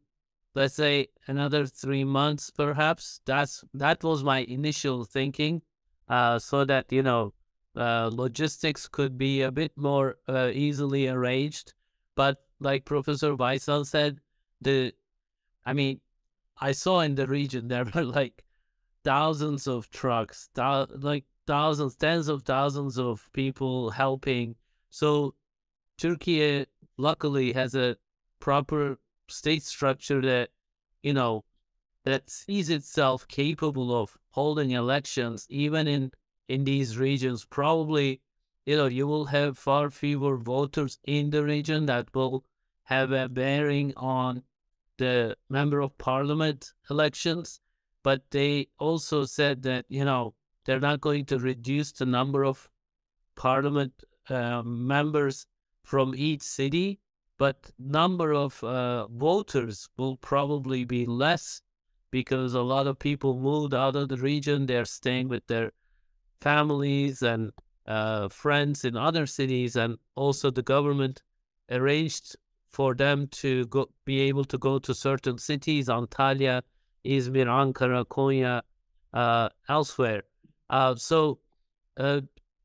let's 0.58 0.74
say, 0.74 1.06
another 1.28 1.66
three 1.66 2.02
months, 2.02 2.50
perhaps. 2.50 3.20
That's 3.24 3.64
that 3.74 4.02
was 4.02 4.24
my 4.24 4.40
initial 4.40 5.04
thinking, 5.04 5.62
uh, 6.08 6.40
so 6.40 6.64
that 6.64 6.90
you 6.90 7.02
know 7.04 7.32
uh, 7.76 8.10
logistics 8.12 8.88
could 8.88 9.16
be 9.16 9.42
a 9.42 9.52
bit 9.52 9.72
more 9.76 10.16
uh, 10.26 10.50
easily 10.52 11.06
arranged. 11.06 11.74
But 12.16 12.38
like 12.58 12.84
Professor 12.84 13.36
Baysan 13.36 13.86
said, 13.86 14.18
the, 14.60 14.92
I 15.64 15.72
mean, 15.74 16.00
I 16.60 16.72
saw 16.72 17.00
in 17.00 17.14
the 17.14 17.28
region 17.28 17.68
there 17.72 17.86
were 17.94 18.04
like 18.04 18.44
thousands 19.04 19.68
of 19.68 19.90
trucks, 19.90 20.48
th- 20.56 20.88
like 20.98 21.24
thousands, 21.46 21.94
tens 21.94 22.26
of 22.26 22.42
thousands 22.42 22.98
of 22.98 23.30
people 23.32 23.90
helping. 23.90 24.56
So 24.90 25.34
Turkey 25.98 26.66
luckily 26.96 27.52
has 27.52 27.76
a 27.76 27.96
proper 28.40 28.98
state 29.28 29.62
structure 29.62 30.20
that, 30.22 30.50
you 31.02 31.12
know, 31.12 31.44
that 32.04 32.30
sees 32.30 32.70
itself 32.70 33.28
capable 33.28 33.94
of 33.94 34.16
holding 34.30 34.70
elections 34.70 35.46
even 35.48 35.86
in 35.86 36.12
in 36.48 36.64
these 36.64 36.96
regions. 36.96 37.44
Probably, 37.44 38.20
you 38.64 38.76
know, 38.76 38.86
you 38.86 39.06
will 39.06 39.26
have 39.26 39.58
far 39.58 39.90
fewer 39.90 40.36
voters 40.36 40.98
in 41.04 41.30
the 41.30 41.44
region 41.44 41.86
that 41.86 42.14
will 42.14 42.44
have 42.84 43.12
a 43.12 43.28
bearing 43.28 43.92
on 43.96 44.42
the 44.96 45.36
member 45.50 45.80
of 45.80 45.98
parliament 45.98 46.72
elections. 46.90 47.60
But 48.02 48.22
they 48.30 48.68
also 48.78 49.26
said 49.26 49.62
that, 49.64 49.84
you 49.88 50.04
know, 50.04 50.34
they're 50.64 50.80
not 50.80 51.00
going 51.00 51.26
to 51.26 51.38
reduce 51.38 51.92
the 51.92 52.06
number 52.06 52.44
of 52.44 52.70
parliament 53.36 53.92
uh, 54.28 54.62
members 54.62 55.46
from 55.82 56.14
each 56.14 56.42
city, 56.42 57.00
but 57.38 57.70
number 57.78 58.34
of 58.34 58.62
uh, 58.64 59.06
voters 59.06 59.88
will 59.96 60.16
probably 60.16 60.84
be 60.84 61.06
less 61.06 61.62
because 62.10 62.54
a 62.54 62.60
lot 62.62 62.86
of 62.86 62.98
people 62.98 63.38
moved 63.38 63.74
out 63.74 63.94
of 63.94 64.08
the 64.08 64.16
region. 64.16 64.66
They're 64.66 64.84
staying 64.84 65.28
with 65.28 65.46
their 65.46 65.72
families 66.40 67.22
and 67.22 67.52
uh, 67.86 68.28
friends 68.28 68.84
in 68.84 68.96
other 68.96 69.26
cities, 69.26 69.76
and 69.76 69.98
also 70.14 70.50
the 70.50 70.62
government 70.62 71.22
arranged 71.70 72.36
for 72.70 72.94
them 72.94 73.28
to 73.28 73.66
go, 73.66 73.88
be 74.04 74.20
able 74.20 74.44
to 74.44 74.58
go 74.58 74.78
to 74.78 74.94
certain 74.94 75.38
cities, 75.38 75.88
Antalya, 75.88 76.62
Izmir, 77.04 77.46
Ankara, 77.46 78.04
Konya, 78.04 78.62
uh, 79.14 79.48
elsewhere. 79.68 80.22
Uh, 80.68 80.94
so 80.94 81.38
uh, 81.96 82.20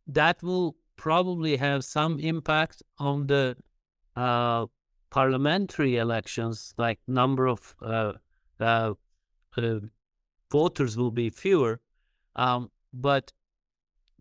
that 0.07 0.41
will 0.43 0.75
probably 0.97 1.55
have 1.57 1.85
some 1.85 2.19
impact 2.19 2.83
on 2.99 3.27
the 3.27 3.55
uh, 4.15 4.67
parliamentary 5.09 5.97
elections, 5.97 6.73
like 6.77 6.99
number 7.07 7.47
of 7.47 7.75
uh, 7.81 8.13
uh, 8.59 8.93
uh, 9.57 9.79
voters 10.51 10.97
will 10.97 11.11
be 11.11 11.29
fewer, 11.29 11.79
um, 12.35 12.71
but 12.93 13.31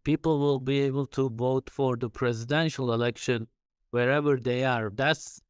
people 0.04 0.38
will 0.38 0.60
be 0.60 0.80
able 0.80 1.06
to 1.06 1.28
vote 1.30 1.70
for 1.70 1.96
the 1.96 2.10
presidential 2.10 2.92
election 2.92 3.48
wherever 3.90 4.36
they 4.36 4.64
are. 4.64 4.90
That's 4.90 5.40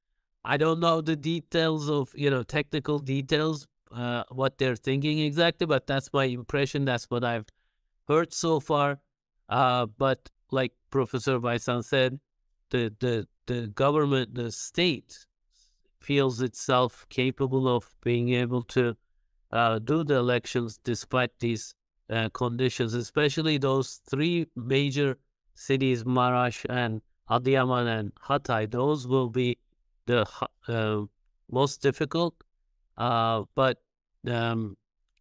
I 0.45 0.57
don't 0.57 0.81
know 0.81 1.01
the 1.01 1.17
details 1.17 1.89
of 1.89 2.13
you 2.15 2.31
know 2.31 2.43
technical 2.43 2.99
details, 2.99 3.67
uh, 3.93 4.25
what 4.31 4.59
they're 4.59 4.77
thinking 4.77 5.19
exactly, 5.21 5.67
but 5.67 5.87
that's 5.87 6.13
my 6.13 6.25
impression. 6.25 6.85
That's 6.85 7.05
what 7.05 7.25
I've 7.25 7.47
heard 8.09 8.33
so 8.33 8.61
far. 8.61 9.01
Uh, 9.49 9.87
but 9.87 10.31
like 10.51 10.73
Professor 10.91 11.39
Baysan 11.39 11.85
said, 11.85 12.21
the, 12.71 12.95
the, 13.01 13.27
the 13.47 13.69
government, 13.69 14.35
the 14.35 14.51
state 14.53 15.27
feels 16.01 16.41
itself 16.41 17.07
capable 17.09 17.69
of 17.69 17.95
being 18.03 18.31
able 18.31 18.63
to 18.63 18.97
uh, 19.53 19.79
do 19.79 20.03
the 20.03 20.15
elections 20.15 20.79
despite 20.83 21.31
these 21.39 21.75
uh, 22.11 22.29
conditions, 22.31 22.95
especially 22.95 23.59
those 23.59 24.01
three 24.09 24.47
major 24.57 25.19
cities, 25.55 26.05
Marash 26.05 26.65
and 26.69 27.03
Adıyaman 27.31 27.87
and 27.99 28.13
Hatay. 28.27 28.71
Those 28.71 29.07
will 29.07 29.29
be 29.29 29.59
the 30.07 30.27
uh, 30.69 31.03
most 31.51 31.83
difficult, 31.83 32.35
uh, 32.97 33.45
but 33.55 33.79
um, 34.27 34.77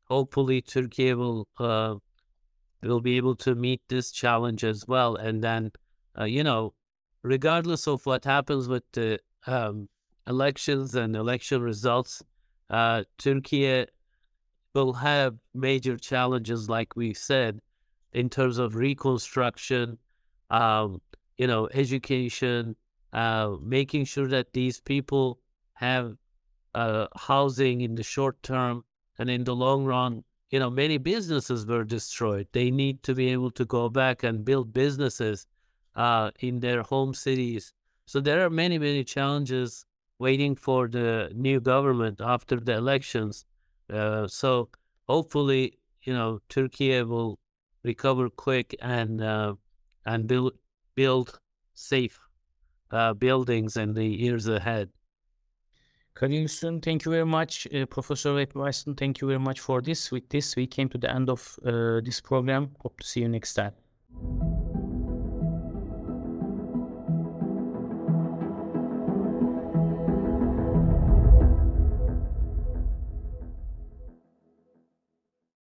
hopefully 0.06 0.62
Turkey 0.62 1.14
will 1.14 1.48
uh, 1.60 1.96
will 2.82 3.02
be 3.02 3.18
able 3.18 3.36
to 3.36 3.54
meet 3.56 3.82
this 3.90 4.12
challenge 4.12 4.64
as 4.64 4.88
well. 4.88 5.16
And 5.16 5.44
then, 5.44 5.72
uh, 6.20 6.26
you 6.26 6.44
know, 6.44 6.74
regardless 7.24 7.88
of 7.88 8.06
what 8.06 8.26
happens 8.26 8.68
with 8.68 8.84
the 8.94 9.20
um, 9.48 9.90
elections 10.28 10.96
and 10.96 11.16
election 11.16 11.62
results, 11.62 12.24
uh, 12.70 13.04
Turkey 13.18 13.86
will 14.74 14.94
have 14.94 15.36
major 15.54 15.98
challenges, 15.98 16.70
like 16.70 16.96
we 16.96 17.14
said, 17.14 17.60
in 18.14 18.30
terms 18.30 18.58
of 18.58 18.76
reconstruction, 18.76 19.98
um, 20.50 21.02
you 21.38 21.48
know, 21.48 21.68
education, 21.74 22.76
uh, 23.14 23.56
making 23.62 24.06
sure 24.06 24.28
that 24.28 24.54
these 24.54 24.80
people 24.80 25.40
have 25.74 26.16
uh, 26.74 27.08
housing 27.16 27.82
in 27.82 27.96
the 27.96 28.04
short 28.04 28.42
term 28.44 28.84
and 29.18 29.30
in 29.30 29.44
the 29.44 29.56
long 29.56 29.84
run 29.84 30.24
you 30.52 30.60
know, 30.60 30.70
many 30.70 30.98
businesses 30.98 31.66
were 31.66 31.86
destroyed. 31.86 32.48
They 32.52 32.70
need 32.72 33.04
to 33.04 33.16
be 33.16 33.30
able 33.30 33.52
to 33.52 33.66
go 33.66 33.88
back 33.88 34.22
and 34.22 34.44
build 34.44 34.74
businesses 34.74 35.48
uh, 35.96 36.32
in 36.40 36.60
their 36.60 36.82
home 36.84 37.14
cities. 37.14 37.74
So 38.06 38.20
there 38.20 38.46
are 38.46 38.50
many, 38.50 38.78
many 38.78 39.04
challenges 39.04 39.86
waiting 40.20 40.56
for 40.56 40.88
the 40.88 41.32
new 41.34 41.60
government 41.60 42.22
after 42.22 42.60
the 42.60 42.74
elections. 42.74 43.46
Uh, 43.92 44.28
so 44.28 44.70
hopefully, 45.08 45.80
you 46.04 46.14
know, 46.14 46.40
Turkey 46.50 47.02
will 47.04 47.40
recover 47.84 48.30
quick 48.30 48.76
and 48.82 49.22
uh, 49.22 49.54
and 50.06 50.28
build 50.28 50.54
build 50.96 51.40
safe 51.74 52.20
uh, 52.92 53.14
buildings 53.14 53.78
in 53.78 53.94
the 53.94 54.06
years 54.06 54.48
ahead. 54.48 54.90
Kadir 56.14 56.48
thank 56.48 57.06
you 57.06 57.12
very 57.12 57.26
much. 57.26 57.68
Uh, 57.74 57.86
Professor 57.86 58.34
Weston, 58.54 58.96
thank 58.96 59.22
you 59.22 59.28
very 59.28 59.40
much 59.40 59.60
for 59.60 59.82
this. 59.82 60.12
With 60.12 60.30
this, 60.30 60.56
we 60.56 60.68
came 60.68 60.90
to 60.90 60.98
the 60.98 61.10
end 61.10 61.30
of 61.30 61.58
uh, 61.66 62.02
this 62.02 62.20
program. 62.22 62.72
Hope 62.80 63.00
to 63.00 63.08
see 63.08 63.22
you 63.22 63.30
next 63.30 63.54
time. 63.54 63.74